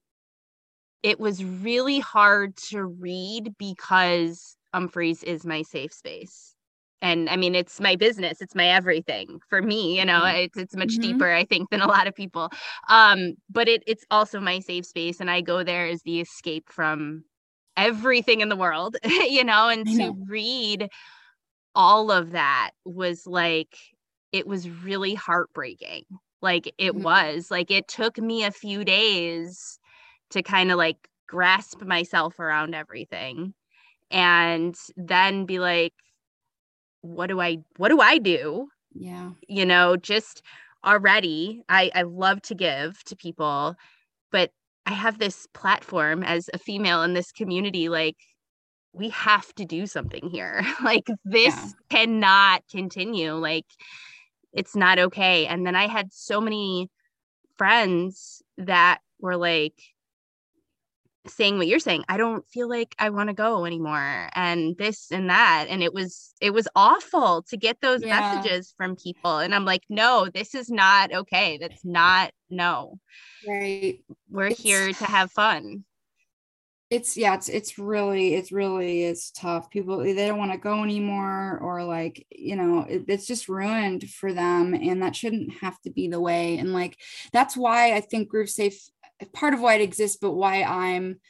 [1.02, 6.47] it was really hard to read because Umphrey's is my safe space
[7.02, 10.38] and i mean it's my business it's my everything for me you know mm-hmm.
[10.38, 11.12] it's, it's much mm-hmm.
[11.12, 12.50] deeper i think than a lot of people
[12.88, 16.68] um but it it's also my safe space and i go there as the escape
[16.68, 17.24] from
[17.76, 20.88] everything in the world you know and to read
[21.74, 23.76] all of that was like
[24.32, 26.04] it was really heartbreaking
[26.42, 27.02] like it mm-hmm.
[27.02, 29.78] was like it took me a few days
[30.30, 33.54] to kind of like grasp myself around everything
[34.10, 35.92] and then be like
[37.02, 38.68] what do I what do I do?
[38.94, 39.30] Yeah.
[39.48, 40.42] You know, just
[40.84, 43.74] already I I love to give to people,
[44.32, 44.50] but
[44.86, 48.16] I have this platform as a female in this community like
[48.92, 50.62] we have to do something here.
[50.82, 51.70] like this yeah.
[51.90, 53.32] cannot continue.
[53.34, 53.66] Like
[54.52, 55.46] it's not okay.
[55.46, 56.90] And then I had so many
[57.56, 59.74] friends that were like
[61.28, 65.10] saying what you're saying i don't feel like i want to go anymore and this
[65.10, 68.18] and that and it was it was awful to get those yeah.
[68.18, 72.98] messages from people and i'm like no this is not okay that's not no.
[73.46, 73.98] Right.
[74.30, 75.84] We're it's, here to have fun.
[76.90, 79.68] It's yeah it's it's really it's really is tough.
[79.68, 84.08] People they don't want to go anymore or like you know it, it's just ruined
[84.08, 86.96] for them and that shouldn't have to be the way and like
[87.30, 88.88] that's why i think groove safe
[89.32, 91.20] part of why it exists, but why I'm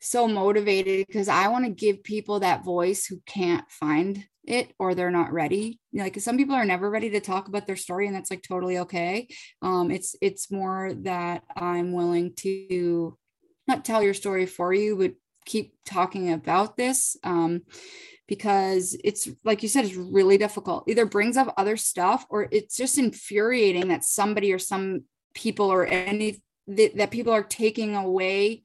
[0.00, 4.94] so motivated because I want to give people that voice who can't find it or
[4.94, 5.78] they're not ready.
[5.92, 8.78] Like some people are never ready to talk about their story, and that's like totally
[8.78, 9.28] okay.
[9.60, 13.16] Um, it's it's more that I'm willing to
[13.68, 15.12] not tell your story for you, but
[15.44, 17.16] keep talking about this.
[17.22, 17.62] Um,
[18.26, 20.84] because it's like you said, it's really difficult.
[20.88, 25.02] Either brings up other stuff or it's just infuriating that somebody or some
[25.34, 28.62] people or any that, that people are taking away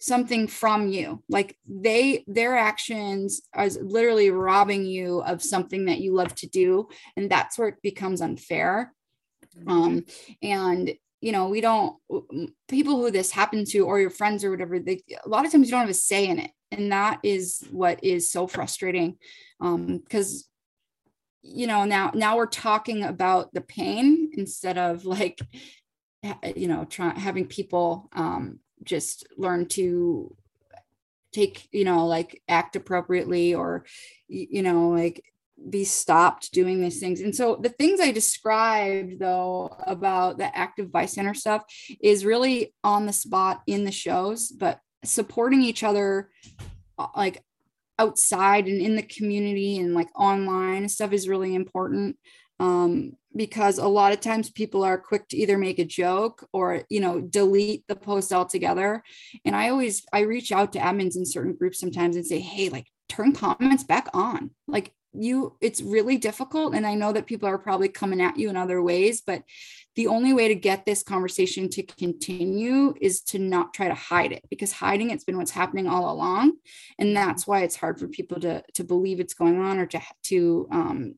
[0.00, 1.22] something from you.
[1.28, 6.88] Like they their actions are literally robbing you of something that you love to do
[7.16, 8.92] and that's where it becomes unfair.
[9.58, 9.70] Mm-hmm.
[9.70, 10.04] um
[10.42, 11.96] and you know we don't
[12.68, 15.66] people who this happened to or your friends or whatever they a lot of times
[15.66, 16.50] you don't have a say in it.
[16.72, 19.18] And that is what is so frustrating
[19.60, 20.48] um because
[21.42, 25.40] you know now now we're talking about the pain instead of like
[26.56, 30.34] you know trying having people um just learn to
[31.32, 33.84] take you know like act appropriately or
[34.28, 35.22] you know like
[35.68, 37.20] be stopped doing these things.
[37.20, 41.64] And so the things i described though about the active bystander stuff
[42.00, 46.30] is really on the spot in the shows but supporting each other
[46.98, 47.44] uh, like
[47.98, 52.16] outside and in the community and like online stuff is really important
[52.60, 56.84] um, because a lot of times people are quick to either make a joke or
[56.88, 59.02] you know delete the post altogether.
[59.44, 62.68] And i always i reach out to admins in certain groups sometimes and say hey
[62.68, 64.50] like turn comments back on.
[64.68, 68.48] Like you it's really difficult and i know that people are probably coming at you
[68.48, 69.42] in other ways but
[69.96, 74.30] the only way to get this conversation to continue is to not try to hide
[74.30, 76.52] it because hiding it's been what's happening all along
[76.98, 80.00] and that's why it's hard for people to to believe it's going on or to
[80.22, 81.14] to um,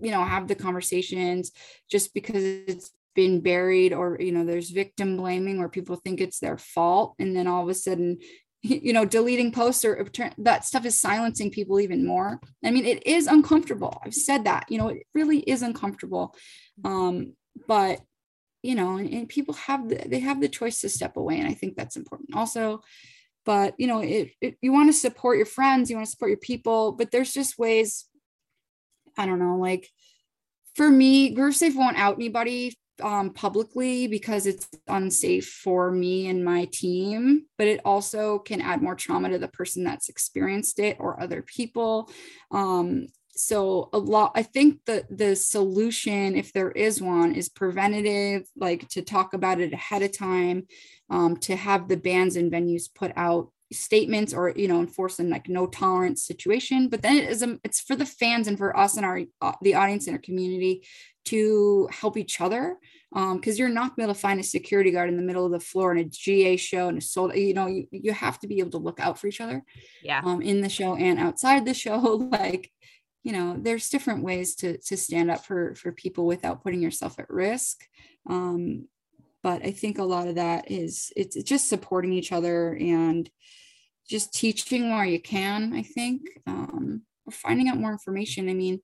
[0.00, 1.52] you know have the conversations
[1.90, 6.38] just because it's been buried or you know there's victim blaming where people think it's
[6.38, 7.14] their fault.
[7.18, 8.18] And then all of a sudden
[8.62, 10.06] you know deleting posts or
[10.38, 12.38] that stuff is silencing people even more.
[12.64, 14.00] I mean it is uncomfortable.
[14.04, 16.36] I've said that you know it really is uncomfortable.
[16.84, 17.32] Um
[17.66, 18.00] but
[18.62, 21.48] you know and, and people have the, they have the choice to step away and
[21.48, 22.82] i think that's important also.
[23.44, 26.30] But you know it, it you want to support your friends you want to support
[26.30, 28.06] your people but there's just ways
[29.16, 29.90] I don't know, like
[30.74, 36.66] for me, GrooveSafe won't out anybody um, publicly because it's unsafe for me and my
[36.66, 41.20] team, but it also can add more trauma to the person that's experienced it or
[41.20, 42.10] other people.
[42.50, 43.06] Um,
[43.38, 48.88] so a lot i think the the solution if there is one is preventative like
[48.88, 50.66] to talk about it ahead of time
[51.10, 55.48] um, to have the bands and venues put out statements or you know enforcing like
[55.48, 58.96] no tolerance situation but then it is a, it's for the fans and for us
[58.96, 60.86] and our uh, the audience and our community
[61.24, 62.76] to help each other
[63.12, 65.22] because um, you're not going to be able to find a security guard in the
[65.22, 68.12] middle of the floor in a GA show and a sold you know you, you
[68.12, 69.64] have to be able to look out for each other
[70.02, 70.20] yeah.
[70.24, 71.98] um, in the show and outside the show
[72.30, 72.70] like
[73.24, 77.18] you know there's different ways to to stand up for for people without putting yourself
[77.18, 77.84] at risk
[78.28, 78.86] um,
[79.46, 83.30] but i think a lot of that is it's just supporting each other and
[84.10, 88.80] just teaching where you can i think um, or finding out more information i mean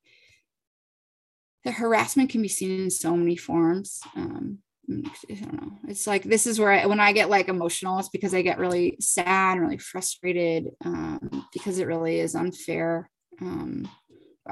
[1.65, 4.59] the harassment can be seen in so many forms um,
[4.91, 5.79] I don't know.
[5.89, 8.59] It's like this is where I, when I get like emotional, it's because I get
[8.59, 13.09] really sad, and really frustrated, um, because it really is unfair.
[13.41, 13.89] Um,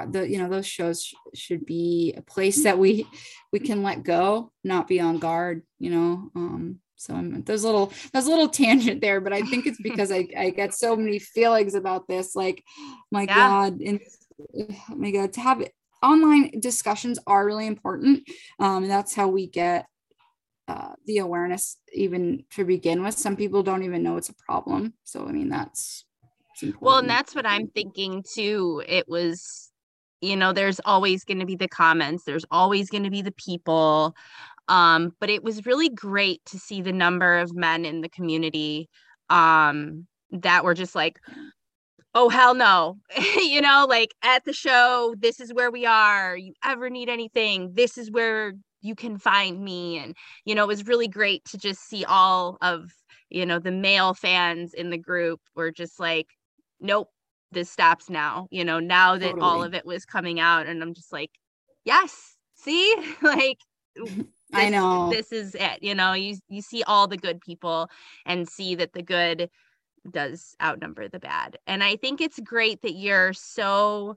[0.09, 3.07] the you know those shows sh- should be a place that we
[3.53, 7.67] we can let go not be on guard you know um so I'm there's a
[7.67, 10.97] little there's a little tangent there but i think it's because i i get so
[10.97, 12.63] many feelings about this like
[13.11, 13.35] my yeah.
[13.35, 14.01] god and
[14.39, 15.73] oh my god to have it
[16.03, 18.29] online discussions are really important
[18.59, 19.87] um and that's how we get
[20.69, 23.19] uh, the awareness even to begin with.
[23.19, 26.05] Some people don't even know it's a problem so i mean that's
[26.81, 28.83] well and that's what i'm thinking too.
[28.87, 29.70] It was
[30.21, 33.33] you know there's always going to be the comments there's always going to be the
[33.33, 34.15] people
[34.69, 38.89] um, but it was really great to see the number of men in the community
[39.29, 41.21] um, that were just like
[42.15, 42.99] oh hell no
[43.37, 47.73] you know like at the show this is where we are you ever need anything
[47.75, 48.53] this is where
[48.83, 52.59] you can find me and you know it was really great to just see all
[52.63, 52.91] of
[53.29, 56.29] you know the male fans in the group were just like
[56.81, 57.09] nope
[57.53, 59.43] this stops now you know now that totally.
[59.43, 61.31] all of it was coming out and i'm just like
[61.85, 62.95] yes see?
[63.23, 63.59] Like
[63.97, 64.15] this,
[64.55, 65.11] i know.
[65.11, 67.89] this is it you know you you see all the good people
[68.25, 69.51] and see that the good
[70.11, 71.59] does outnumber the bad.
[71.67, 74.17] And i think it's great that you're so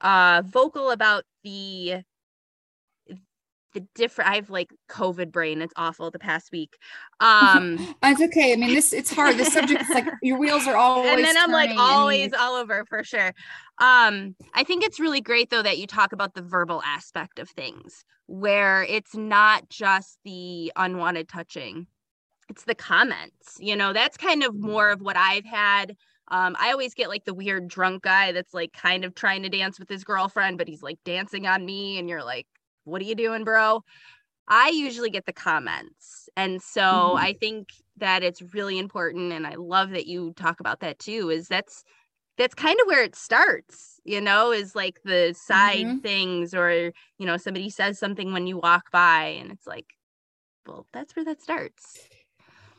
[0.00, 2.02] uh vocal about the
[3.74, 5.62] the different I've like COVID brain.
[5.62, 6.76] It's awful the past week.
[7.20, 8.52] Um it's okay.
[8.52, 9.36] I mean, this it's hard.
[9.36, 12.84] This subject is like your wheels are always and then I'm like always all over
[12.88, 13.32] for sure.
[13.80, 17.48] Um, I think it's really great though that you talk about the verbal aspect of
[17.50, 21.86] things where it's not just the unwanted touching,
[22.48, 23.56] it's the comments.
[23.58, 25.96] You know, that's kind of more of what I've had.
[26.30, 29.48] Um, I always get like the weird drunk guy that's like kind of trying to
[29.48, 32.46] dance with his girlfriend, but he's like dancing on me, and you're like,
[32.88, 33.82] what are you doing, bro?
[34.48, 36.28] I usually get the comments.
[36.36, 37.16] And so mm-hmm.
[37.18, 37.68] I think
[37.98, 41.84] that it's really important and I love that you talk about that too is that's
[42.36, 45.98] that's kind of where it starts, you know, is like the side mm-hmm.
[45.98, 49.86] things or you know somebody says something when you walk by and it's like
[50.66, 52.07] well, that's where that starts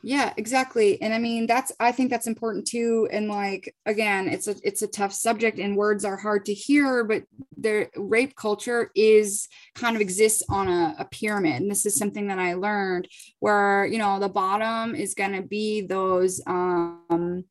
[0.02, 1.00] yeah exactly.
[1.02, 3.08] And i mean that's i think that's important too.
[3.10, 7.04] And like again it's a it's a tough subject and words are hard to hear
[7.04, 7.24] but
[7.56, 11.62] their rape culture is kind of exists on a, a pyramid.
[11.62, 13.08] And this is something that i learned
[13.40, 17.44] where you know the bottom is going to be those um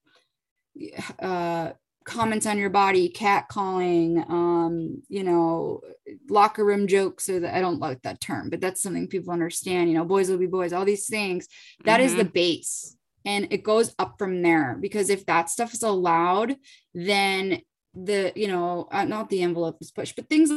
[1.19, 1.71] uh
[2.05, 5.81] comments on your body, cat calling, um, you know,
[6.29, 7.25] locker room jokes.
[7.25, 9.89] So that I don't like that term, but that's something people understand.
[9.89, 10.73] You know, boys will be boys.
[10.73, 11.47] All these things.
[11.85, 12.05] That mm-hmm.
[12.05, 12.31] is the mm-hmm.
[12.31, 12.95] base,
[13.25, 14.77] and it goes up from there.
[14.79, 16.55] Because if that stuff is allowed,
[16.93, 17.61] then
[17.93, 20.51] the you know uh, not the envelope is pushed, but things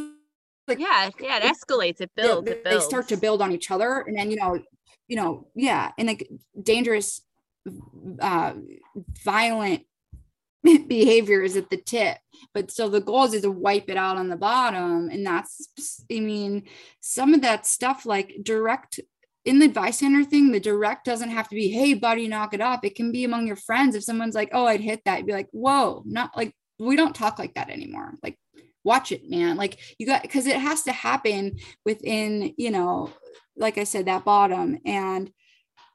[0.69, 2.01] like yeah, yeah, it escalates.
[2.01, 2.47] It builds.
[2.47, 2.85] They, it builds.
[2.85, 4.59] they start to build on each other, and then you know,
[5.09, 6.29] you know, yeah, and like
[6.61, 7.23] dangerous,
[8.21, 8.55] uh,
[9.25, 9.85] violent
[10.89, 12.19] behavior is at the tip
[12.55, 15.09] but so the goal is to wipe it out on the bottom.
[15.11, 16.65] And that's i mean
[17.01, 19.01] some of that stuff like direct
[19.45, 22.61] in the advice center thing the direct doesn't have to be hey buddy knock it
[22.61, 22.85] off.
[22.85, 23.95] It can be among your friends.
[23.95, 27.15] If someone's like oh i'd hit that you'd be like whoa not like we don't
[27.15, 28.15] talk like that anymore.
[28.23, 28.39] Like
[28.85, 29.57] watch it man.
[29.57, 33.11] Like you got because it has to happen within you know
[33.57, 34.79] like i said that bottom.
[34.85, 35.31] And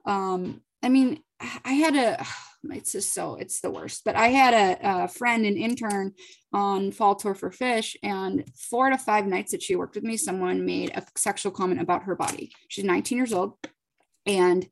[0.05, 1.21] um i mean
[1.65, 2.25] i had a
[2.71, 6.11] it's just so it's the worst but i had a, a, friend an intern
[6.51, 10.17] on fall tour for Phish and four to five nights that she worked with me
[10.17, 12.51] someone made a sexual comment about her body.
[12.67, 13.53] She's 19 years old
[14.25, 14.67] and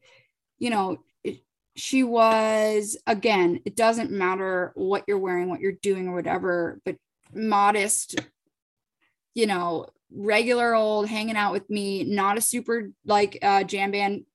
[0.58, 1.42] you know it,
[1.76, 6.96] she was again it doesn't matter what you're wearing what you're doing or whatever but
[7.34, 8.16] modest
[9.36, 14.26] you know regular old hanging out with me not a super like uh, jam band.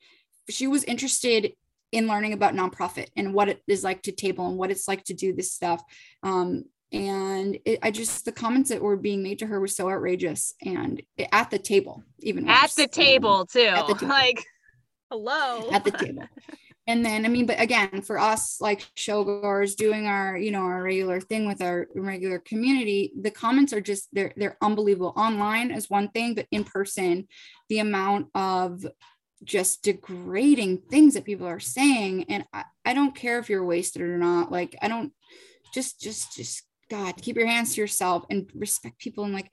[0.49, 1.53] She was interested
[1.93, 5.05] in learning about nonprofit and what it is like to table and what it's like
[5.05, 5.83] to do this stuff.
[6.23, 9.89] Um, and it, I just the comments that were being made to her were so
[9.91, 11.01] outrageous and
[11.33, 12.57] at the table, even worse.
[12.63, 13.61] at the table too.
[13.61, 14.09] At the table.
[14.21, 14.45] Like,
[15.11, 16.25] hello, at the table.
[16.89, 20.83] and then I mean, but again, for us like showgoers doing our, you know, our
[20.83, 25.13] regular thing with our regular community, the comments are just they're they're unbelievable.
[25.17, 27.29] Online is one thing, but in person,
[27.69, 28.85] the amount of
[29.45, 32.25] just degrading things that people are saying.
[32.29, 34.53] And I, I don't care if you're wasted or not.
[34.53, 35.13] Like i don't
[35.73, 39.25] just just just god keep your hands to yourself and respect people.
[39.25, 39.53] And like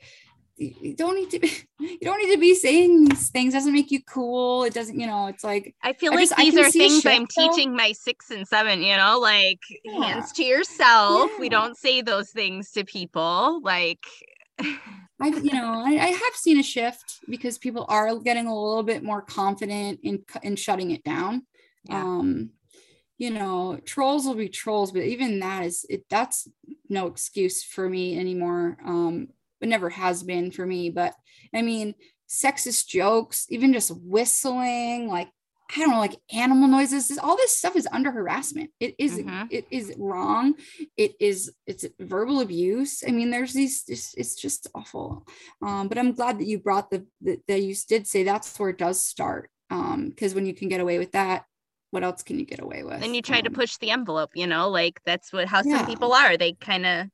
[0.57, 3.53] you don't need to be you don't need to be saying these things.
[3.53, 4.63] It doesn't make you cool.
[4.63, 7.27] It doesn't you know it's like i feel I like just, these are things i'm
[7.35, 7.49] though.
[7.49, 10.03] teaching my six and seven you know like yeah.
[10.03, 11.29] hands to yourself.
[11.33, 11.39] Yeah.
[11.39, 13.61] we don't say those things to people.
[13.63, 14.03] Like
[15.19, 18.83] I, you know, I, I, have seen a shift because people are getting a little
[18.83, 21.43] bit more confident in in shutting it down.
[21.85, 22.03] Yeah.
[22.03, 22.51] Um,
[23.17, 26.05] you know, trolls will be trolls, but even that is it.
[26.09, 26.47] That's
[26.87, 28.77] no excuse for me anymore.
[28.85, 30.91] Um, it never has been for me.
[30.91, 31.15] But
[31.53, 31.95] I mean,
[32.29, 35.29] sexist jokes, even just whistling, like
[35.75, 37.17] I don't know, like animal noises.
[37.17, 38.71] All this stuff is under harassment.
[38.79, 39.47] It is, mm-hmm.
[39.51, 40.55] it is wrong.
[40.95, 43.03] It is it's verbal abuse.
[43.05, 43.83] I mean, there's these.
[43.87, 45.27] It's, it's just awful.
[45.61, 48.69] Um, but I'm glad that you brought the, the that you did say that's where
[48.69, 49.49] it does start.
[49.69, 51.43] Um, because when you can get away with that,
[51.91, 53.03] what else can you get away with?
[53.03, 54.31] And you try um, to push the envelope.
[54.35, 55.79] You know, like that's what how yeah.
[55.79, 56.37] some people are.
[56.37, 57.07] They kind of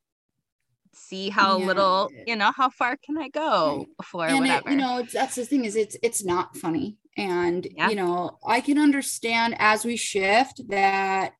[0.93, 1.65] see how yeah.
[1.65, 5.35] little you know how far can i go before and whatever it, you know that's
[5.35, 6.97] the thing is it's it's not funny.
[7.15, 7.89] And yeah.
[7.89, 11.33] you know i can understand as we shift that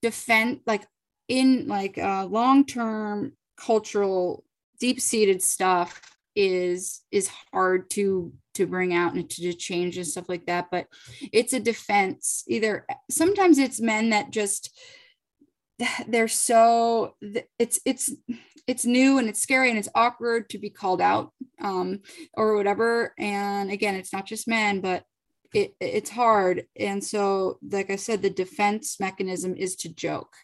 [0.00, 0.86] defend like
[1.28, 4.44] in like uh, long-term cultural
[4.78, 6.00] deep-seated stuff
[6.34, 10.68] is is hard to to bring out and to, to change and stuff like that.
[10.70, 10.86] But
[11.32, 12.44] it's a defense.
[12.46, 14.70] Either sometimes it's men that just
[16.08, 17.16] they're so
[17.58, 18.12] it's it's
[18.66, 22.00] it's new and it's scary and it's awkward to be called out um,
[22.34, 23.12] or whatever.
[23.18, 25.04] And again, it's not just men, but
[25.54, 26.64] it, it's hard.
[26.78, 30.34] And so, like I said, the defense mechanism is to joke,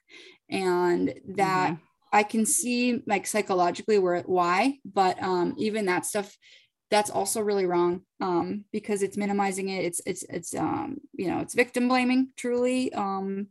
[0.50, 1.82] and that mm-hmm.
[2.12, 6.36] I can see like psychologically where why, but um, even that stuff
[6.90, 9.84] that's also really wrong um, because it's minimizing it.
[9.84, 13.48] It's it's it's um, you know it's victim blaming truly, um,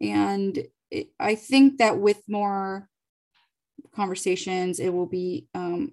[0.00, 0.58] and
[0.90, 2.88] it, I think that with more
[4.00, 5.92] conversations it will be um,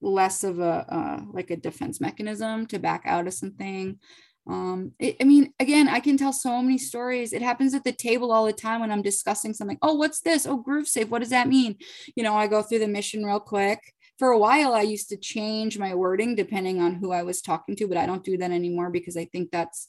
[0.00, 3.98] less of a uh, like a defense mechanism to back out of something.
[4.46, 7.32] Um it, i mean again i can tell so many stories.
[7.32, 10.46] It happens at the table all the time when i'm discussing something oh what's this?
[10.46, 11.08] Oh groove safe.
[11.08, 11.76] What does that mean?
[12.16, 13.80] You know i go through the mission real quick.
[14.18, 17.74] For a while i used to change my wording depending on who i was talking
[17.76, 19.88] to but i don't do that anymore because i think that's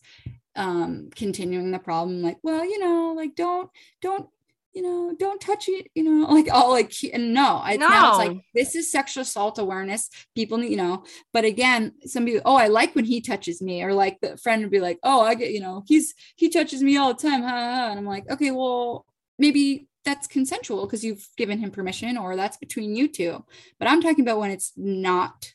[0.56, 2.22] um continuing the problem.
[2.22, 3.70] Like well you know like don't
[4.02, 4.30] don't
[4.76, 7.88] you know don't touch it you know like all like and no it's no.
[7.88, 11.04] now it's like this is sexual assault awareness people need you know
[11.34, 14.72] but again somebody oh i like when he touches me or like the friend would
[14.72, 17.88] be like oh i get you know he's he touches me all the time huh?
[17.90, 19.06] and i'm like okay well
[19.40, 23.44] maybe that's consensual because you've given him permission or that's between you two
[23.80, 25.54] but i'm talking about when it's not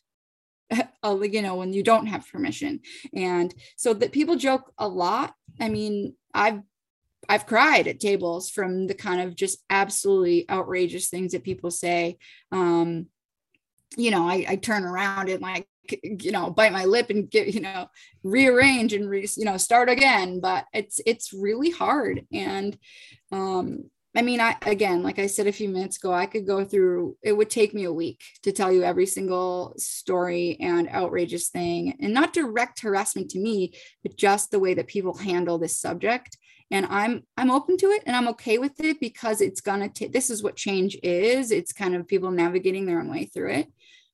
[0.72, 2.80] you know when you don't have permission
[3.14, 6.60] and so that people joke a lot i mean i've
[7.28, 12.18] i've cried at tables from the kind of just absolutely outrageous things that people say.
[12.52, 13.06] Um
[13.96, 15.66] you know i, I turn around and like
[16.02, 17.88] you know bite my lip and get you know
[18.22, 20.40] rearrange and re, you know start again.
[20.40, 22.26] But it's it's really hard.
[22.32, 22.76] And
[23.32, 26.64] um I mean, I again, like I said a few minutes ago, I could go
[26.64, 31.48] through, it would take me a week to tell you every single story and outrageous
[31.48, 35.78] thing, and not direct harassment to me, but just the way that people handle this
[35.78, 36.36] subject.
[36.70, 40.12] And I'm I'm open to it and I'm okay with it because it's gonna take
[40.12, 41.50] this is what change is.
[41.50, 43.68] It's kind of people navigating their own way through it.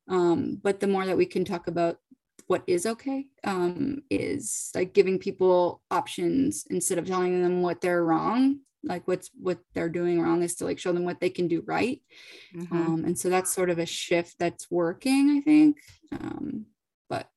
[0.08, 1.98] Um, but the more that we can talk about
[2.46, 8.04] what is okay um, is like giving people options instead of telling them what they're
[8.04, 11.48] wrong like what's what they're doing wrong is to like show them what they can
[11.48, 12.00] do right
[12.54, 12.76] mm-hmm.
[12.76, 15.78] um, and so that's sort of a shift that's working i think
[16.12, 16.66] um,
[17.08, 17.28] but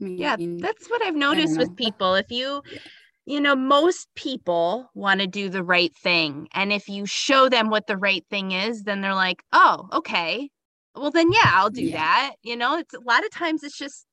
[0.00, 2.78] I mean, yeah that's what i've noticed with people if you yeah.
[3.26, 7.68] You know most people want to do the right thing and if you show them
[7.68, 10.48] what the right thing is then they're like oh okay
[10.94, 11.96] well then yeah i'll do yeah.
[11.96, 14.06] that you know it's a lot of times it's just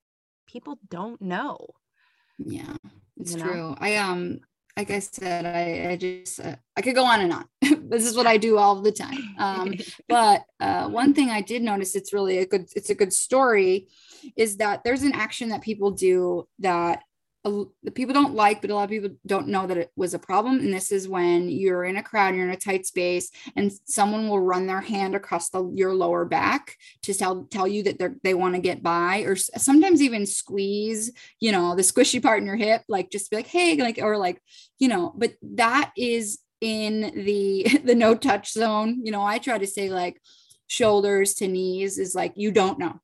[0.48, 1.58] people don't know
[2.40, 2.76] yeah
[3.18, 3.76] it's true know?
[3.80, 4.40] i um
[4.76, 7.46] like I said, I, I just uh, I could go on and on.
[7.90, 9.36] this is what I do all the time.
[9.38, 9.74] Um,
[10.10, 13.88] but uh, one thing I did notice, it's really a good it's a good story,
[14.36, 17.04] is that there's an action that people do that
[17.44, 20.20] the people don't like, but a lot of people don't know that it was a
[20.20, 20.60] problem.
[20.60, 24.30] And this is when you're in a crowd, you're in a tight space, and someone
[24.30, 28.08] will run their hand across the, your lower back to tell tell you that they
[28.24, 32.46] they want to get by, or sometimes even squeeze, you know, the squishy part in
[32.46, 34.42] your hip, like just be like, hey, like, or like,
[34.80, 39.02] you know, but that is in the the no touch zone.
[39.04, 40.22] You know, I try to say like
[40.68, 43.00] shoulders to knees is like you don't know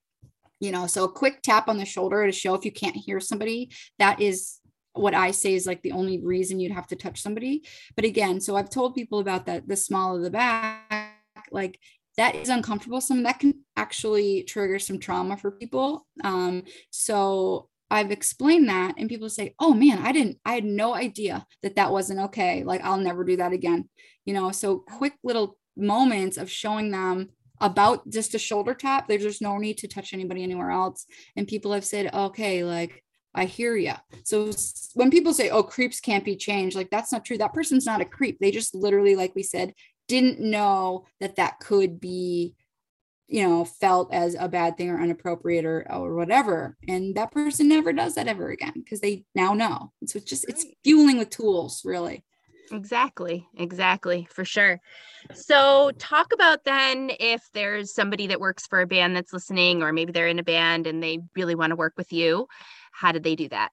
[0.59, 3.19] you know so a quick tap on the shoulder to show if you can't hear
[3.19, 4.59] somebody that is
[4.93, 7.63] what i say is like the only reason you'd have to touch somebody.
[7.95, 11.15] But again so i've told people about that the small of the back
[11.51, 11.79] like
[12.17, 12.99] that is uncomfortable.
[12.99, 16.05] Some that can actually trigger some trauma for people.
[16.23, 20.93] Um so i've explained that and people say oh man i didn't i had no
[20.93, 22.63] idea that that wasn't okay.
[22.63, 23.89] Like i'll never do that again.
[24.25, 27.29] You know so quick little moments of showing them
[27.61, 29.07] about just a shoulder tap.
[29.07, 31.05] There's just no need to touch anybody anywhere else.
[31.35, 33.03] And people have said, okay, like
[33.33, 33.93] I hear you.
[34.23, 34.51] So
[34.93, 37.37] when people say, oh, creeps can't be changed, like that's not true.
[37.37, 38.39] That person's not a creep.
[38.39, 39.73] They just literally, like we said,
[40.07, 42.55] didn't know that that could be,
[43.27, 46.75] you know, felt as a bad thing or inappropriate or, or whatever.
[46.87, 49.91] And that person never does that ever again because they now know.
[50.01, 52.23] And so it's just, it's fueling with tools, really.
[52.71, 53.47] Exactly.
[53.57, 54.27] Exactly.
[54.31, 54.79] For sure.
[55.33, 59.91] So, talk about then if there's somebody that works for a band that's listening, or
[59.91, 62.47] maybe they're in a band and they really want to work with you.
[62.91, 63.71] How did they do that?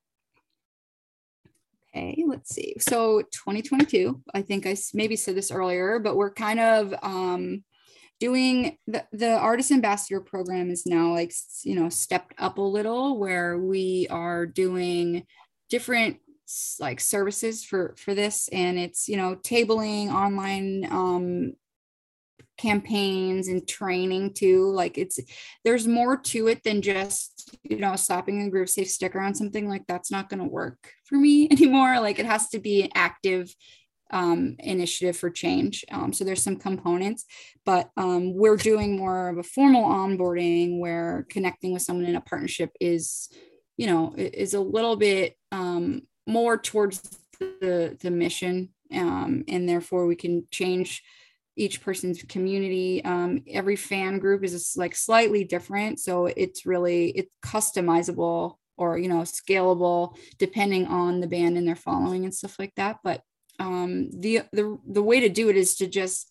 [1.94, 2.74] Okay, let's see.
[2.78, 7.64] So, 2022, I think I maybe said this earlier, but we're kind of um,
[8.20, 11.32] doing the, the artist ambassador program is now like,
[11.62, 15.24] you know, stepped up a little where we are doing
[15.68, 16.18] different
[16.80, 21.52] like services for for this and it's you know tabling online um
[22.56, 25.18] campaigns and training too like it's
[25.64, 29.68] there's more to it than just you know slapping a groove safe sticker on something
[29.68, 32.90] like that's not going to work for me anymore like it has to be an
[32.94, 33.54] active
[34.12, 37.24] um, initiative for change um, so there's some components
[37.64, 42.20] but um, we're doing more of a formal onboarding where connecting with someone in a
[42.20, 43.28] partnership is
[43.76, 50.06] you know is a little bit um, more towards the the mission um, and therefore
[50.06, 51.02] we can change
[51.58, 53.02] each person's community.
[53.04, 59.08] Um, every fan group is like slightly different so it's really it's customizable or you
[59.08, 62.98] know scalable depending on the band and their following and stuff like that.
[63.02, 63.22] But
[63.58, 66.30] um, the the the way to do it is to just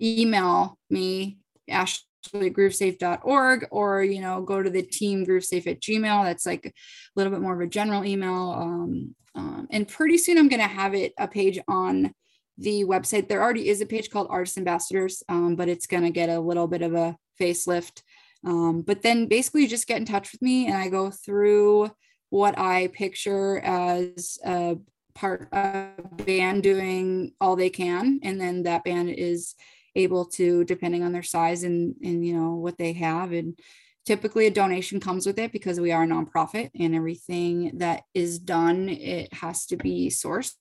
[0.00, 2.02] email me ash
[2.32, 6.24] groovesafe.org or you know go to the team groovesafe at gmail.
[6.24, 6.72] That's like a
[7.14, 8.52] little bit more of a general email.
[8.56, 12.12] Um, um, and pretty soon i'm going to have it a page on
[12.58, 13.28] the website.
[13.28, 16.40] There already is a page called artist ambassadors um, but it's going to get a
[16.40, 18.00] little bit of a facelift.
[18.44, 21.90] Um, but then basically you just get in touch with me and i go through
[22.30, 24.76] what I picture as a
[25.14, 28.20] part of a band doing all they can.
[28.22, 29.54] And then that band is
[29.96, 33.58] able to depending on their size and and you know what they have and
[34.04, 38.38] typically a donation comes with it because we are a nonprofit and everything that is
[38.38, 40.54] done it has to be sourced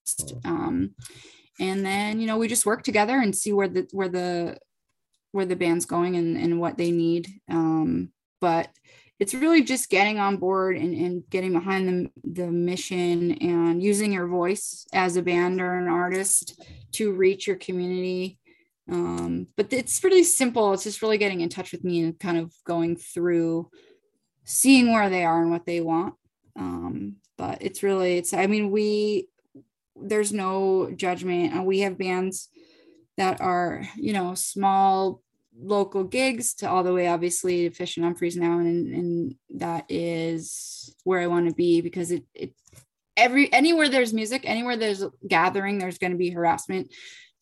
[0.46, 0.96] um,
[1.60, 4.58] and then you know we just work together and see where the where the
[5.32, 8.10] where the band's going and, and what they need um,
[8.42, 8.70] but
[9.20, 14.12] it's really just getting on board and, and getting behind the, the mission and using
[14.12, 16.62] your voice as a band or an artist
[16.92, 18.40] to reach your community
[18.90, 20.74] um, but it's pretty simple.
[20.74, 23.70] It's just really getting in touch with me and kind of going through
[24.44, 26.14] seeing where they are and what they want.
[26.58, 29.28] Um, but it's really it's i mean we
[29.96, 31.54] there's no judgment.
[31.54, 32.50] And we have bands
[33.18, 35.22] that are you know small
[35.58, 38.60] local gigs to all the way obviously to Phish and Umphrey's now.
[38.60, 42.54] And and that is where I want to be because it it
[43.18, 46.92] every anywhere there's music anywhere there's gathering there's going to be harassment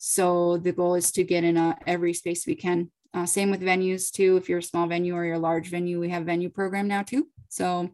[0.06, 2.90] so the goal is to get in a, every space we can.
[3.14, 4.36] Uh, same with venues too.
[4.36, 7.02] If you're a small venue or you're a large venue we have venue program now
[7.02, 7.28] too.
[7.48, 7.90] So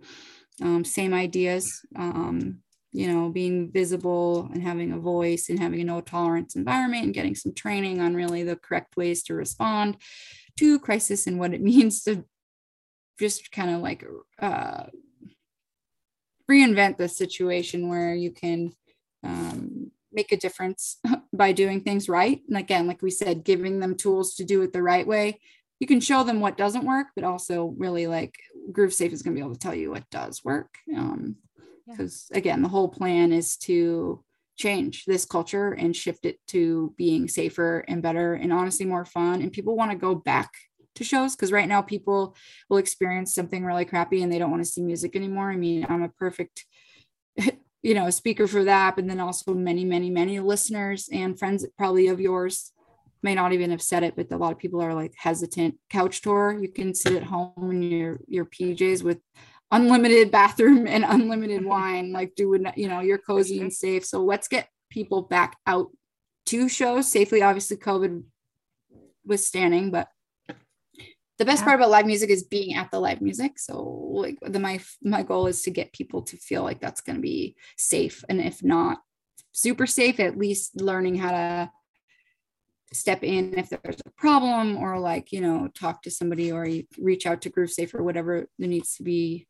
[0.61, 2.58] um, same ideas um,
[2.92, 7.14] you know, being visible and having a voice and having a no tolerance environment and
[7.14, 9.96] getting some training on really the correct ways to respond
[10.58, 12.24] to crisis and what it means to
[13.20, 14.04] just kind of like
[14.40, 14.86] uh,
[16.50, 18.72] reinvent the situation where you can
[19.22, 20.98] um, make a difference
[21.41, 22.43] by doing things right.
[22.49, 25.41] And again, like we said, giving them tools to do it the right way.
[25.78, 28.34] You can show them what doesn't work, but also really like
[28.70, 30.68] Groove Safe is going to be able to tell you what does work.
[30.95, 31.36] Um,
[31.86, 32.38] because yeah.
[32.38, 34.22] again the whole plan is to
[34.59, 39.41] change this culture and shift it to being safer and better and honestly more fun
[39.41, 40.51] and people want to go back
[40.95, 42.36] to shows because right now people
[42.68, 45.86] will experience something really crappy and they don't want to see music anymore i mean
[45.88, 46.66] i'm a perfect
[47.83, 51.66] you know a speaker for that but then also many many many listeners and friends
[51.78, 52.72] probably of yours
[53.22, 55.76] may not even have said it but a lot of people are like hesitant.
[55.91, 59.18] Couch tour you can sit at home in your your pjs with
[59.70, 64.05] unlimited bathroom and unlimited wine like doing you know you're cozy and safe.
[64.05, 65.89] So let's get people back out
[66.47, 67.11] to shows.
[67.11, 68.24] Safely obviously covid
[69.24, 70.09] withstanding but
[71.41, 71.64] the best yeah.
[71.64, 73.82] part about live music is being at the live music so
[74.12, 77.22] like the my my goal is to get people to feel like that's going to
[77.22, 78.99] be safe and if not
[79.53, 81.70] super safe at least learning how to
[82.93, 86.84] step in if there's a problem or like you know talk to somebody or you
[86.99, 89.47] reach out to groove safe or whatever there needs to be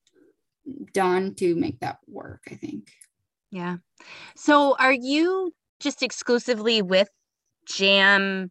[0.93, 2.91] done to make that work, I think.
[3.51, 3.77] Yeah.
[4.37, 7.09] So are you just exclusively with
[7.67, 8.51] jam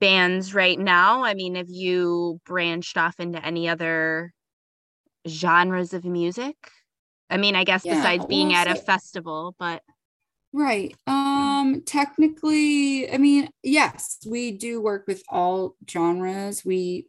[0.00, 1.24] bands right now?
[1.24, 4.32] I mean, have you branched off into any other
[5.28, 6.56] genres of music?
[7.30, 9.82] I mean, I guess yeah, besides being at a festival, but
[10.52, 10.96] Right.
[11.06, 16.64] Um technically, I mean, yes, we do work with all genres.
[16.64, 17.06] We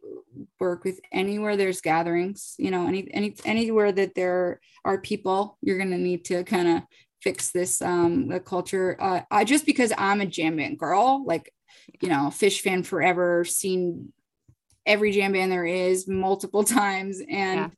[0.60, 5.78] work with anywhere there's gatherings, you know, any any anywhere that there are people, you're
[5.78, 6.82] going to need to kind of
[7.22, 8.96] fix this um the culture.
[9.00, 11.52] Uh I just because I'm a jam band girl, like,
[12.00, 14.12] you know, Phish fan forever, seen
[14.86, 17.20] every jam band there is multiple times.
[17.20, 17.72] And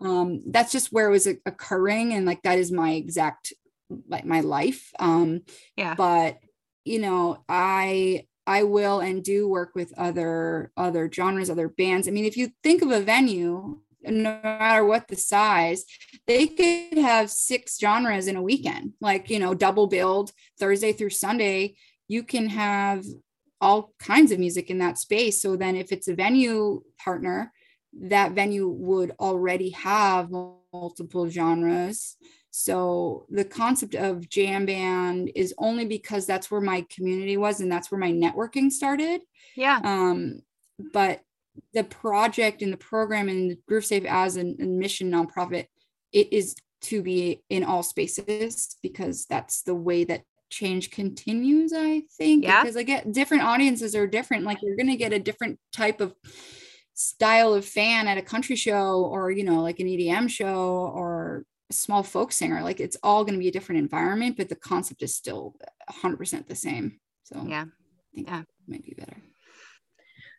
[0.00, 0.08] yeah.
[0.08, 3.52] um that's just where it was occurring and like that is my exact
[4.08, 4.90] like my life.
[4.98, 5.42] Um
[5.76, 5.94] yeah.
[5.94, 6.38] but
[6.84, 12.06] you know i i will and do work with other other genres other bands.
[12.06, 15.84] I mean if you think of a venue no matter what the size
[16.26, 18.94] they could have six genres in a weekend.
[19.00, 21.76] Like you know double build thursday through sunday
[22.08, 23.04] you can have
[23.62, 27.52] all kinds of music in that space so then if it's a venue partner
[27.92, 30.30] that venue would already have
[30.72, 32.16] multiple genres
[32.52, 37.72] so the concept of jam band is only because that's where my community was and
[37.72, 39.22] that's where my networking started.
[39.56, 39.80] Yeah.
[39.82, 40.42] Um,
[40.92, 41.22] but
[41.72, 45.66] the project and the program and Groove Safe as a, a mission nonprofit,
[46.12, 50.22] it is to be in all spaces because that's the way that
[50.52, 52.44] change continues, I think.
[52.44, 52.62] Yeah.
[52.62, 54.44] Because I get different audiences are different.
[54.44, 56.14] Like you're gonna get a different type of
[56.94, 61.44] style of fan at a country show or you know like an EDM show or
[61.70, 64.54] a small folk singer like it's all going to be a different environment but the
[64.54, 65.54] concept is still
[65.90, 69.16] 100% the same so yeah i think yeah might be better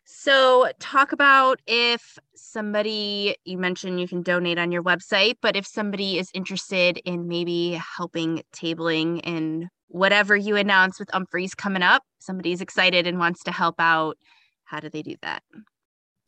[0.06, 5.66] so talk about if somebody you mentioned you can donate on your website but if
[5.66, 12.02] somebody is interested in maybe helping tabling and whatever you announce with Umphrey's coming up
[12.18, 14.16] somebody's excited and wants to help out
[14.64, 15.42] how do they do that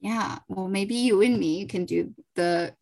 [0.01, 2.73] yeah well maybe you and me can do the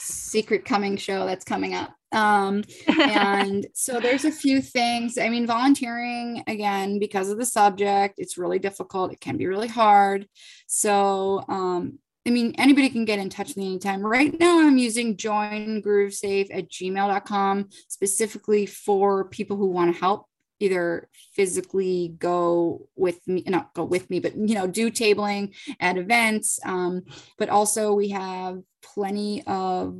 [0.00, 1.94] secret coming show that's coming up.
[2.12, 2.64] Um,
[2.98, 5.18] and so there's a few things.
[5.18, 9.12] I mean, volunteering again, because of the subject, it's really difficult.
[9.12, 10.26] It can be really hard.
[10.66, 14.02] So, um, I mean, anybody can get in touch with me anytime.
[14.02, 20.26] Right now, I'm using joingroovesafe at gmail.com specifically for people who want to help
[20.60, 25.96] either physically go with me, not go with me, but you know, do tabling at
[25.96, 26.60] events.
[26.64, 27.02] Um,
[27.38, 29.98] but also we have plenty of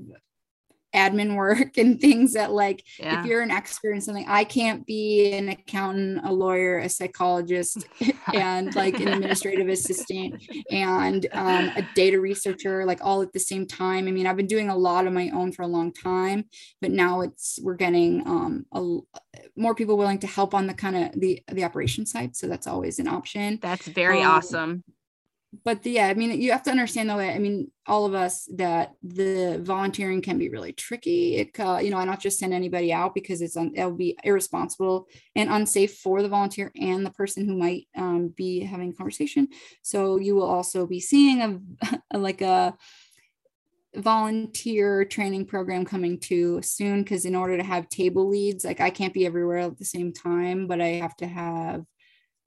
[0.95, 3.21] admin work and things that like yeah.
[3.21, 7.87] if you're an expert in something i can't be an accountant a lawyer a psychologist
[8.35, 13.67] and like an administrative assistant and um, a data researcher like all at the same
[13.67, 14.09] time.
[14.09, 16.45] I mean i've been doing a lot of my own for a long time
[16.81, 18.99] but now it's we're getting um, a,
[19.57, 22.67] more people willing to help on the kind of the the operation side so that's
[22.67, 23.59] always an option.
[23.61, 24.85] That's very um, awesome
[25.65, 27.19] but the, yeah, I mean, you have to understand though.
[27.19, 31.37] I mean, all of us that the volunteering can be really tricky.
[31.37, 34.17] It, uh, you know, I don't just send anybody out because it's un, it'll be
[34.23, 39.49] irresponsible and unsafe for the volunteer and the person who might um, be having conversation.
[39.83, 42.77] So you will also be seeing a, a like a
[43.97, 48.91] volunteer training program coming to soon because in order to have table leads, like I
[48.91, 51.85] can't be everywhere at the same time, but I have to have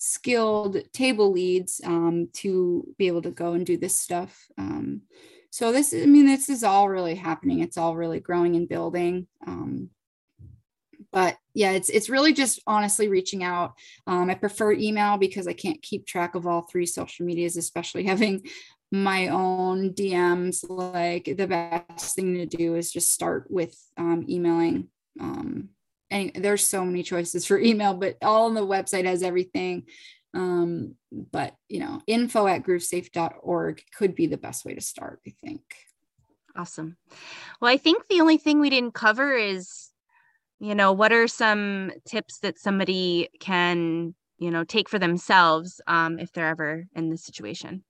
[0.06, 4.38] skilled table leads um, to be able to go and do this stuff.
[4.58, 5.04] Um,
[5.50, 7.62] so this, I mean, this is all really happening.
[7.62, 9.28] It's all really growing and building.
[9.48, 9.92] Um,
[11.14, 13.76] but yeah, it's it's really just honestly reaching out.
[14.06, 18.04] Um, I prefer email because I can't keep track of all three social medias, especially
[18.14, 18.46] having
[18.92, 20.66] my own DMs.
[20.68, 24.90] Like the best thing to do is just start with um, emailing
[25.22, 25.70] um,
[26.14, 29.84] any, there's so many choices for email, but all on the website has everything.
[30.34, 35.34] Um, but you know, info at groovesafe.org could be the best way to start, I
[35.44, 35.62] think.
[36.56, 36.98] Awesome.
[37.60, 39.90] Well, I think the only thing we didn't cover is,
[40.60, 46.20] you know, what are some tips that somebody can, you know, take for themselves um,
[46.20, 47.84] if they're ever in this situation?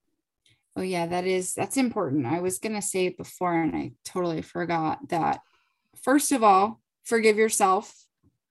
[0.76, 2.26] Oh yeah, that is that's important.
[2.26, 5.42] I was gonna say it before and I totally forgot that.
[6.02, 7.94] First of all, forgive yourself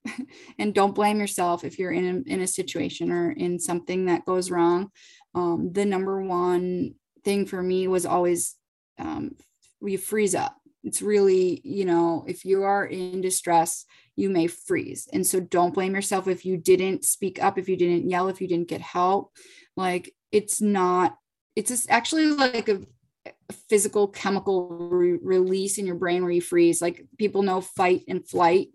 [0.59, 4.25] and don't blame yourself if you're in a, in a situation or in something that
[4.25, 4.91] goes wrong.
[5.35, 6.95] Um, the number one
[7.25, 8.57] thing for me was always
[8.99, 9.37] um,
[9.81, 10.57] you freeze up.
[10.85, 13.85] It's really, you know, if you are in distress,
[14.17, 15.09] you may freeze.
[15.13, 18.41] And so don't blame yourself if you didn't speak up, if you didn't yell, if
[18.41, 19.33] you didn't get help.
[19.77, 21.17] Like it's not,
[21.55, 22.81] it's actually like a,
[23.27, 26.83] a physical chemical re- release in your brain where you freeze.
[26.83, 28.69] Like people know fight and flight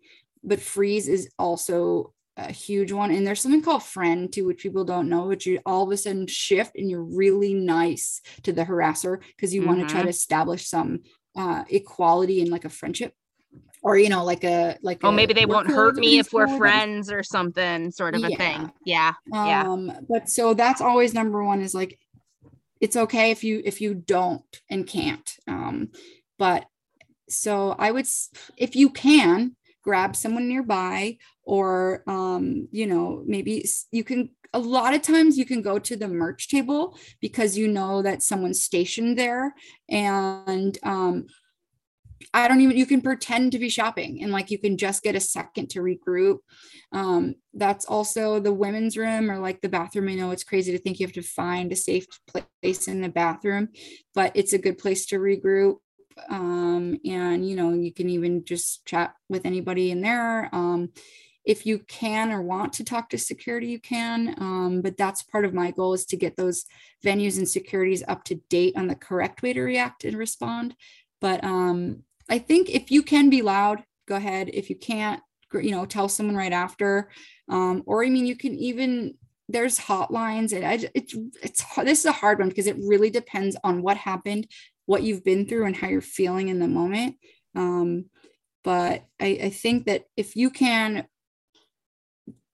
[0.44, 3.12] but freeze is also a huge one.
[3.12, 5.98] And there's something called friend too, which people don't know, which you all of a
[5.98, 9.70] sudden shift and you're really nice to the harasser because you mm-hmm.
[9.70, 11.00] want to try to establish some
[11.38, 13.14] uh, equality in like a friendship
[13.84, 17.12] or you know like a like oh maybe they won't hurt me if we're friends
[17.12, 18.38] or something sort of a yeah.
[18.38, 22.00] thing yeah yeah um but so that's always number one is like
[22.82, 25.90] it's okay if you if you don't and can't um
[26.40, 26.66] but
[27.30, 28.08] so i would
[28.58, 29.56] if you can
[29.88, 35.46] grab someone nearby or um, you know maybe you can a lot of times you
[35.46, 39.56] can go to the merch table because you know that someone's stationed there
[39.90, 41.26] and um,
[42.34, 45.16] I don't even, you can pretend to be shopping and like you can just get
[45.16, 46.40] a second to regroup.
[46.92, 50.10] Um, that's also the women's room or like the bathroom.
[50.10, 53.10] I know it's crazy to think you have to find a safe place in the
[53.10, 53.70] bathroom,
[54.14, 55.78] but it's a good place to regroup
[56.30, 60.50] um, and you know you can even just chat with anybody in there.
[60.54, 60.90] Um,
[61.46, 65.46] if you can or want to talk to security you can um, but that's part
[65.46, 66.66] of my goal is to get those
[67.06, 70.76] venues and securities up to date on the correct way to react and respond.
[71.22, 74.50] But um, i think if you can be loud go ahead.
[74.54, 75.22] If you can't
[75.54, 77.10] you know tell someone right after.
[77.50, 79.16] Um, or i mean you can even
[79.50, 83.56] there's hotlines and I, it's it's this is a hard one because it really depends
[83.64, 84.48] on what happened
[84.88, 87.18] what you've been through and how you're feeling in the moment.
[87.56, 88.06] Um,
[88.64, 91.06] but I, I think that if you can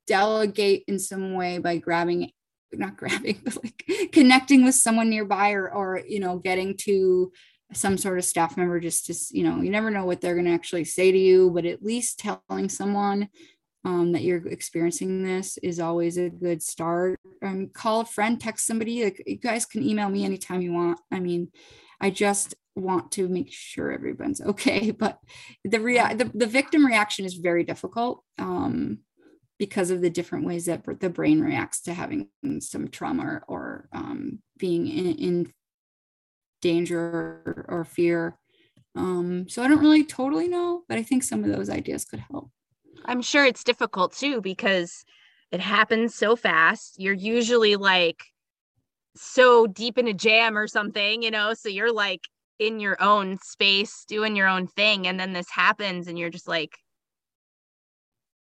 [0.06, 2.30] delegate in some way by grabbing
[2.74, 7.32] not grabbing but like connecting with someone nearby or or you know getting to
[7.72, 10.46] some sort of staff member just to you know you never know what they're going
[10.46, 13.30] to actually say to you but at least telling someone
[13.86, 18.66] um, that you're experiencing this is always a good start um, call a friend text
[18.66, 21.50] somebody like you guys can email me anytime you want i mean
[22.04, 24.91] I just want to make sure everyone's okay.
[24.91, 25.20] But
[25.64, 28.99] the rea- the, the victim reaction is very difficult um,
[29.58, 32.28] because of the different ways that the brain reacts to having
[32.60, 35.54] some trauma or, or um, being in, in,
[36.62, 38.38] danger or, or fear.
[38.95, 42.24] Um, so I don't really totally know, but I think some of those ideas could
[42.32, 42.51] help.
[43.04, 45.04] I'm sure it's difficult too because
[45.51, 47.01] it happens so fast.
[47.01, 48.24] You're usually like
[49.16, 52.22] so deep in a jam or something, you know, so you're like
[52.59, 56.47] in your own space doing your own thing and then this happens and you're just
[56.47, 56.72] like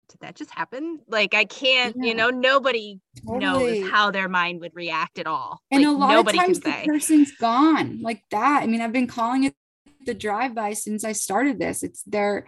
[0.09, 0.99] did that just happen?
[1.07, 2.07] Like I can't, yeah.
[2.07, 3.39] you know, nobody totally.
[3.82, 5.61] knows how their mind would react at all.
[5.70, 6.86] And like, a lot of times the say.
[6.86, 8.63] person's gone like that.
[8.63, 9.53] I mean, I've been calling it
[10.07, 11.84] the drive-by since I started this.
[11.84, 12.47] It's their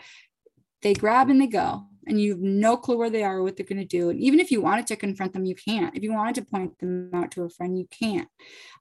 [0.81, 3.55] they grab and they go and you have no clue where they are or what
[3.55, 5.95] they're going to do and even if you wanted to confront them you can't.
[5.95, 8.27] If you wanted to point them out to a friend you can't.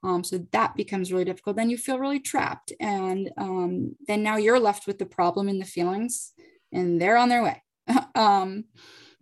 [0.02, 1.56] Um, so that becomes really difficult.
[1.56, 5.60] Then you feel really trapped and um, then now you're left with the problem and
[5.60, 6.32] the feelings
[6.72, 7.62] and they're on their way.
[8.14, 8.64] Um,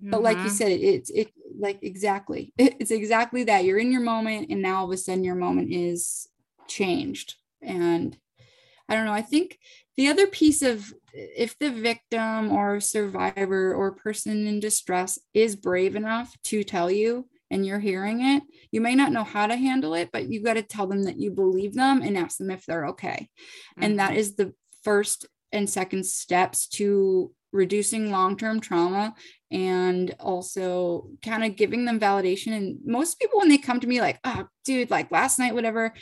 [0.01, 0.53] but like you mm-hmm.
[0.53, 2.53] said it's it like exactly.
[2.59, 3.65] It's exactly that.
[3.65, 6.29] You're in your moment and now all of a sudden your moment is
[6.69, 7.35] changed.
[7.61, 8.17] And
[8.89, 9.59] i don't know i think
[9.99, 15.97] the other piece of if the victim or survivor or person in distress is brave
[15.97, 19.95] enough to tell you and you're hearing it, you may not know how to handle
[19.95, 22.65] it, but you got to tell them that you believe them and ask them if
[22.65, 23.29] they're okay.
[23.73, 23.83] Mm-hmm.
[23.83, 24.43] And that mm-hmm.
[24.43, 29.15] the first and second steps to reducing long-term trauma
[29.51, 34.03] and also kind of giving them validation and most people when they come to me
[34.03, 35.95] like oh dude like last night whatever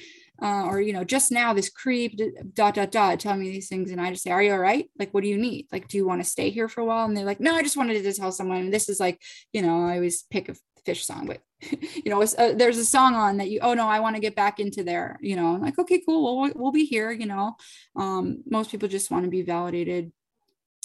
[0.43, 2.20] uh, or you know just now this creep
[2.55, 3.91] dot dot dot telling me these things.
[3.91, 4.89] And i just say are you all right?
[4.99, 5.66] Like what do you need?
[5.72, 7.07] Like do you want to stay here for a while?
[7.07, 8.70] And they're like no i just wanted to tell someone.
[8.70, 9.22] This is like
[9.53, 10.57] you know i always pick a
[10.87, 11.41] Phish song but
[11.95, 14.37] you know uh, there's a song on that you oh no i want to get
[14.37, 15.55] back into there you know?
[15.55, 16.41] I'm like okay cool.
[16.41, 17.57] We'll, we'll be here you know?
[17.97, 20.12] Um, most people just want to be validated.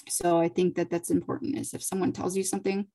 [0.10, 2.88] So i think that that's important is if someone tells you something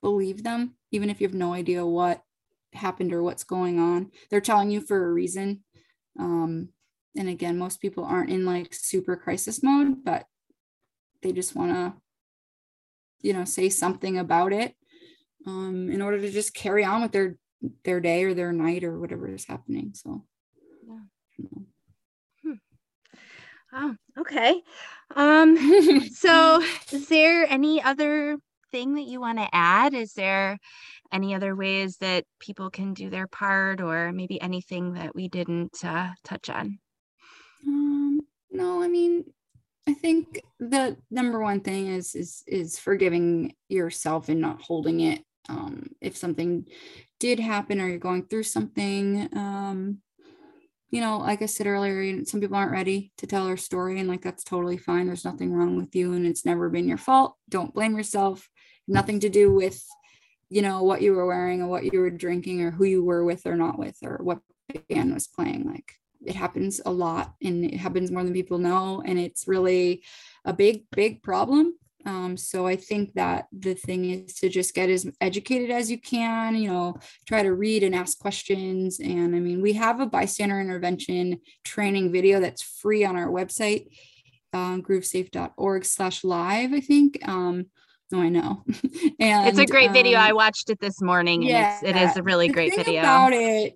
[0.00, 2.22] believe them even if you have no idea what
[2.74, 4.10] happened or what's going on.
[4.30, 5.62] They're telling you for a reason
[6.18, 6.68] um,
[7.16, 10.26] and again, most people aren't in like super crisis mode, but
[11.22, 11.94] they just want to,
[13.20, 14.74] you know, say something about it
[15.46, 17.36] um, in order to just carry on with their
[17.84, 19.92] their day or their night or whatever is happening.
[19.94, 20.24] So,
[21.38, 21.46] yeah.
[22.42, 22.52] Hmm.
[23.72, 24.62] Oh, okay.
[25.14, 28.38] Um, so is there any other
[28.72, 29.94] thing that you want to add?
[29.94, 30.58] Is there
[31.12, 35.84] any other ways that people can do their part or maybe anything that we didn't
[35.84, 36.78] uh, touch on?
[37.66, 38.20] Um,
[38.52, 39.24] no i mean
[39.88, 45.24] i think the number one thing is is is forgiving yourself and not holding it
[45.48, 46.66] um, if something
[47.18, 49.98] did happen or you're going through something um,
[50.90, 54.08] you know like i said earlier some people aren't ready to tell their story and
[54.08, 55.06] like that's totally fine.
[55.06, 57.36] There's nothing wrong with you and it's never been your fault.
[57.48, 58.48] Don't blame yourself.
[58.86, 59.82] Nothing to do with
[60.52, 63.24] you know what you were wearing or what you were drinking or who you were
[63.24, 64.38] with or not with or what
[64.90, 65.94] band was playing like
[66.24, 70.02] it happens a lot and it happens more than people know and it's really
[70.44, 71.74] a big big problem.
[72.04, 76.00] Um, so i think that the thing is to just get as educated as you
[76.00, 76.96] can you know
[77.28, 78.98] try to read and ask questions.
[78.98, 83.86] And i mean we have a bystander intervention training video that's free on our website
[84.52, 87.26] uh, groovesafe.org slash live i think.
[87.26, 87.66] Um,
[88.12, 88.62] Oh, I know.
[88.66, 88.82] and
[89.48, 90.18] it's a great um, video.
[90.18, 91.42] I watched it this morning.
[91.42, 93.00] yeah, it's, it is a really great video.
[93.00, 93.74] About it,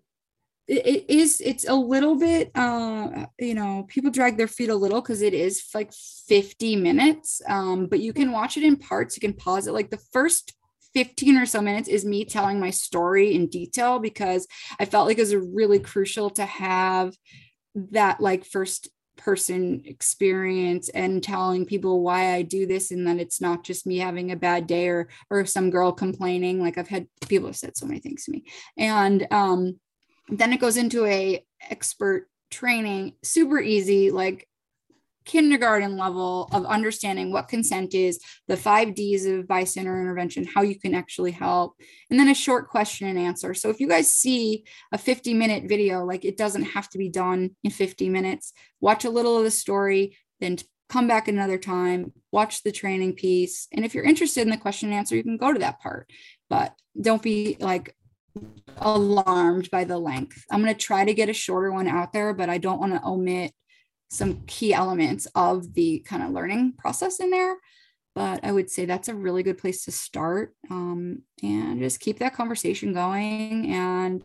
[0.69, 1.41] it is.
[1.41, 2.51] It's a little bit.
[2.55, 5.93] Uh, you know, people drag their feet a little because it is like
[6.29, 7.41] 50 minutes.
[7.49, 9.17] Um, but you can watch it in parts.
[9.17, 9.73] You can pause it.
[9.73, 10.55] Like the first
[10.95, 14.47] 15 or so minutes is me telling my story in detail because
[14.79, 17.15] I felt like it was really crucial to have
[17.75, 23.41] that like first person experience and telling people why I do this and that it's
[23.41, 27.07] not just me having a bad day or or some girl complaining like I've had
[27.29, 28.45] people have said so many things to me.
[28.77, 29.81] And um
[30.29, 34.49] then it goes into a expert training super easy like
[35.27, 40.79] kindergarten level of understanding what consent is, the five D's of bystander intervention, how you
[40.79, 41.75] can actually help,
[42.11, 43.53] and then a short question and answer.
[43.53, 47.09] So if you guys see a 50 minute video, like it doesn't have to be
[47.09, 50.57] done in 50 minutes, watch a little of the story, then
[50.89, 53.67] come back another time, watch the training piece.
[53.73, 56.09] And if you're interested in the question and answer, you can go to that part,
[56.49, 57.95] but don't be like,
[58.79, 60.45] alarmed by the length.
[60.51, 62.93] I'm going to try to get a shorter one out there, but I don't want
[62.93, 63.53] to omit
[64.09, 67.57] some key elements of the kind of learning process in there.
[68.15, 72.19] But I would say that's a really good place to start um, and just keep
[72.21, 74.25] that conversation going and,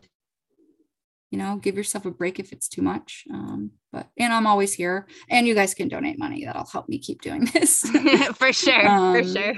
[1.30, 3.24] you know, give yourself a break if it's too much.
[3.30, 5.06] Um, but, and I'm always here.
[5.28, 6.46] And you guys can donate money.
[6.46, 7.80] That'll help me keep doing this.
[8.36, 8.88] for sure.
[8.88, 9.54] Um, for sure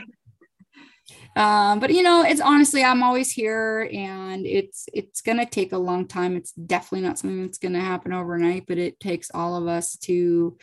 [1.36, 5.78] um, but you know it's honestly i'm always here and it's it's gonna take a
[5.78, 9.66] long time it's definitely not something that's gonna happen overnight but it takes all of
[9.66, 10.56] us to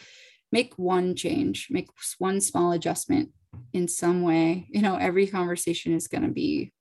[0.51, 3.30] make one change, make one small adjustment
[3.73, 4.68] in some way.
[4.69, 6.73] You know, every conversation is going to be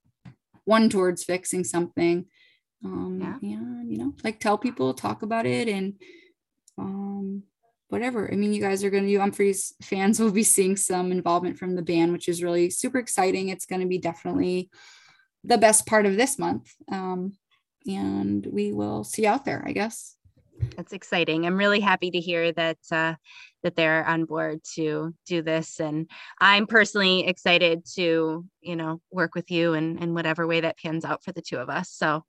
[0.64, 2.26] one towards fixing something.
[2.84, 3.56] Um, yeah.
[3.56, 5.94] And, you know, like tell people, talk about it, and
[6.78, 7.42] um,
[7.90, 8.30] whatever.
[8.32, 11.74] I mean, you guys are going to, Umphrey's fans will be seeing some involvement from
[11.74, 13.48] the band, which is really super exciting.
[13.48, 14.70] It's going to be definitely
[15.44, 16.72] the best part of this month.
[16.90, 17.34] Um,
[17.86, 20.16] and we will see out there, I guess.
[20.76, 21.46] That's exciting.
[21.46, 23.14] I'm really happy to hear that uh,
[23.62, 29.34] that they're on board to do this, and I'm personally excited to you know work
[29.34, 31.90] with you in in whatever way that pans out for the two of us.
[31.90, 32.24] So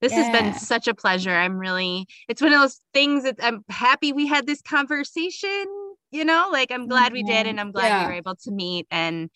[0.00, 0.22] this yeah.
[0.22, 1.30] has been such a pleasure.
[1.30, 5.66] I'm really, it's one of those things that I'm happy we had this conversation,
[6.10, 8.00] you know, like I'm glad we did and I'm glad yeah.
[8.02, 8.86] we were able to meet.
[8.90, 9.30] And,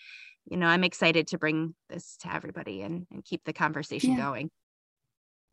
[0.51, 4.19] you know, I'm excited to bring this to everybody and, and keep the conversation yeah.
[4.19, 4.51] going.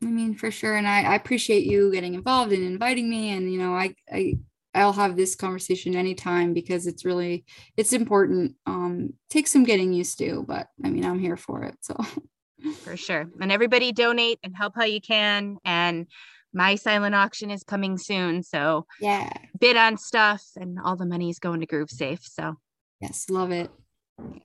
[0.02, 0.76] I mean, for sure.
[0.76, 3.30] And I, I appreciate you getting involved and inviting me.
[3.30, 4.34] And, you know, I, I,
[4.74, 7.44] I'll have this conversation anytime because it's really,
[7.76, 8.56] it's important.
[8.66, 11.76] Um, take some getting used to, but I mean, I'm here for it.
[11.80, 11.96] So
[12.82, 13.26] for sure.
[13.40, 15.58] And everybody donate and help how you can.
[15.64, 16.06] And
[16.52, 18.42] my silent auction is coming soon.
[18.42, 22.24] So yeah, bid on stuff and all the money is going to Groove Safe.
[22.24, 22.56] So
[23.00, 23.70] yes, love it.
[24.18, 24.38] Yeah.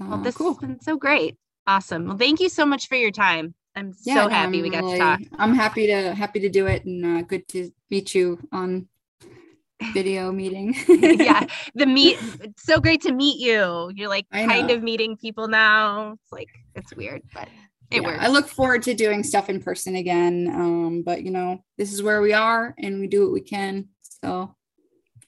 [0.00, 0.54] Well, this cool.
[0.54, 1.36] has been so great.
[1.66, 2.06] Awesome.
[2.06, 3.54] Well, thank you so much for your time.
[3.76, 5.20] I'm yeah, so happy I'm we got really, to talk.
[5.38, 8.88] I'm happy to happy to do it and uh, good to meet you on
[9.92, 10.74] video meeting.
[10.88, 12.18] yeah, the meet.
[12.40, 13.90] It's so great to meet you.
[13.94, 16.12] You're like kind of meeting people now.
[16.12, 17.48] It's like it's weird, but
[17.90, 18.18] it yeah, works.
[18.22, 20.48] I look forward to doing stuff in person again.
[20.52, 23.88] Um, but you know, this is where we are, and we do what we can.
[24.00, 24.54] So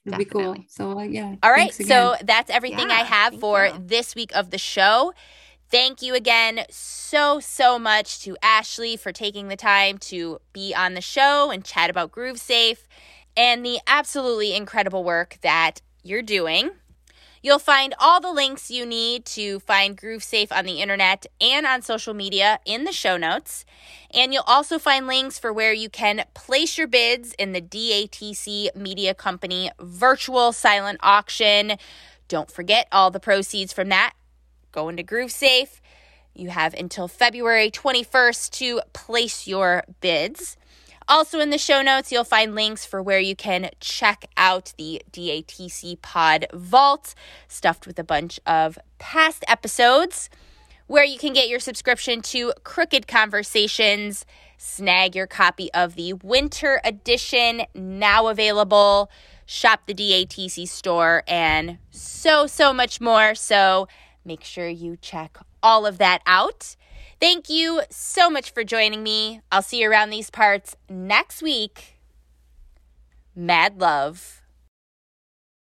[0.05, 0.55] it'll be cool.
[0.69, 1.35] So uh, yeah.
[1.43, 1.73] All right.
[1.73, 3.73] So that's everything yeah, I have for you.
[3.79, 5.13] this week of the show.
[5.71, 10.93] Thank you again so, so much to Ashley for taking the time to be on
[10.93, 12.87] the show and chat about Groove Safe
[13.37, 16.71] and the absolutely incredible work that you're doing.
[17.41, 21.65] You'll find all the links you need to find Groove Safe on the internet and
[21.67, 23.65] on social media in the show notes.
[24.11, 28.75] And you'll also find links for where you can place your bids in the DATC
[28.75, 31.73] Media Company virtual silent auction.
[32.27, 34.13] Don't forget all the proceeds from that
[34.75, 35.81] go into Groove Safe.
[36.35, 40.57] You have until February 21st to place your bids.
[41.07, 45.01] Also, in the show notes, you'll find links for where you can check out the
[45.11, 47.13] DATC Pod Vault,
[47.47, 50.31] stuffed with a bunch of past episodes,
[50.87, 54.25] where you can get your subscription to Crooked Conversations,
[54.57, 59.11] snag your copy of the Winter Edition, now available,
[59.45, 63.35] shop the DATC store, and so, so much more.
[63.35, 63.87] So
[64.23, 66.75] make sure you check all of that out.
[67.19, 69.41] Thank you so much for joining me.
[69.51, 71.99] I'll see you around these parts next week.
[73.35, 74.41] Mad love.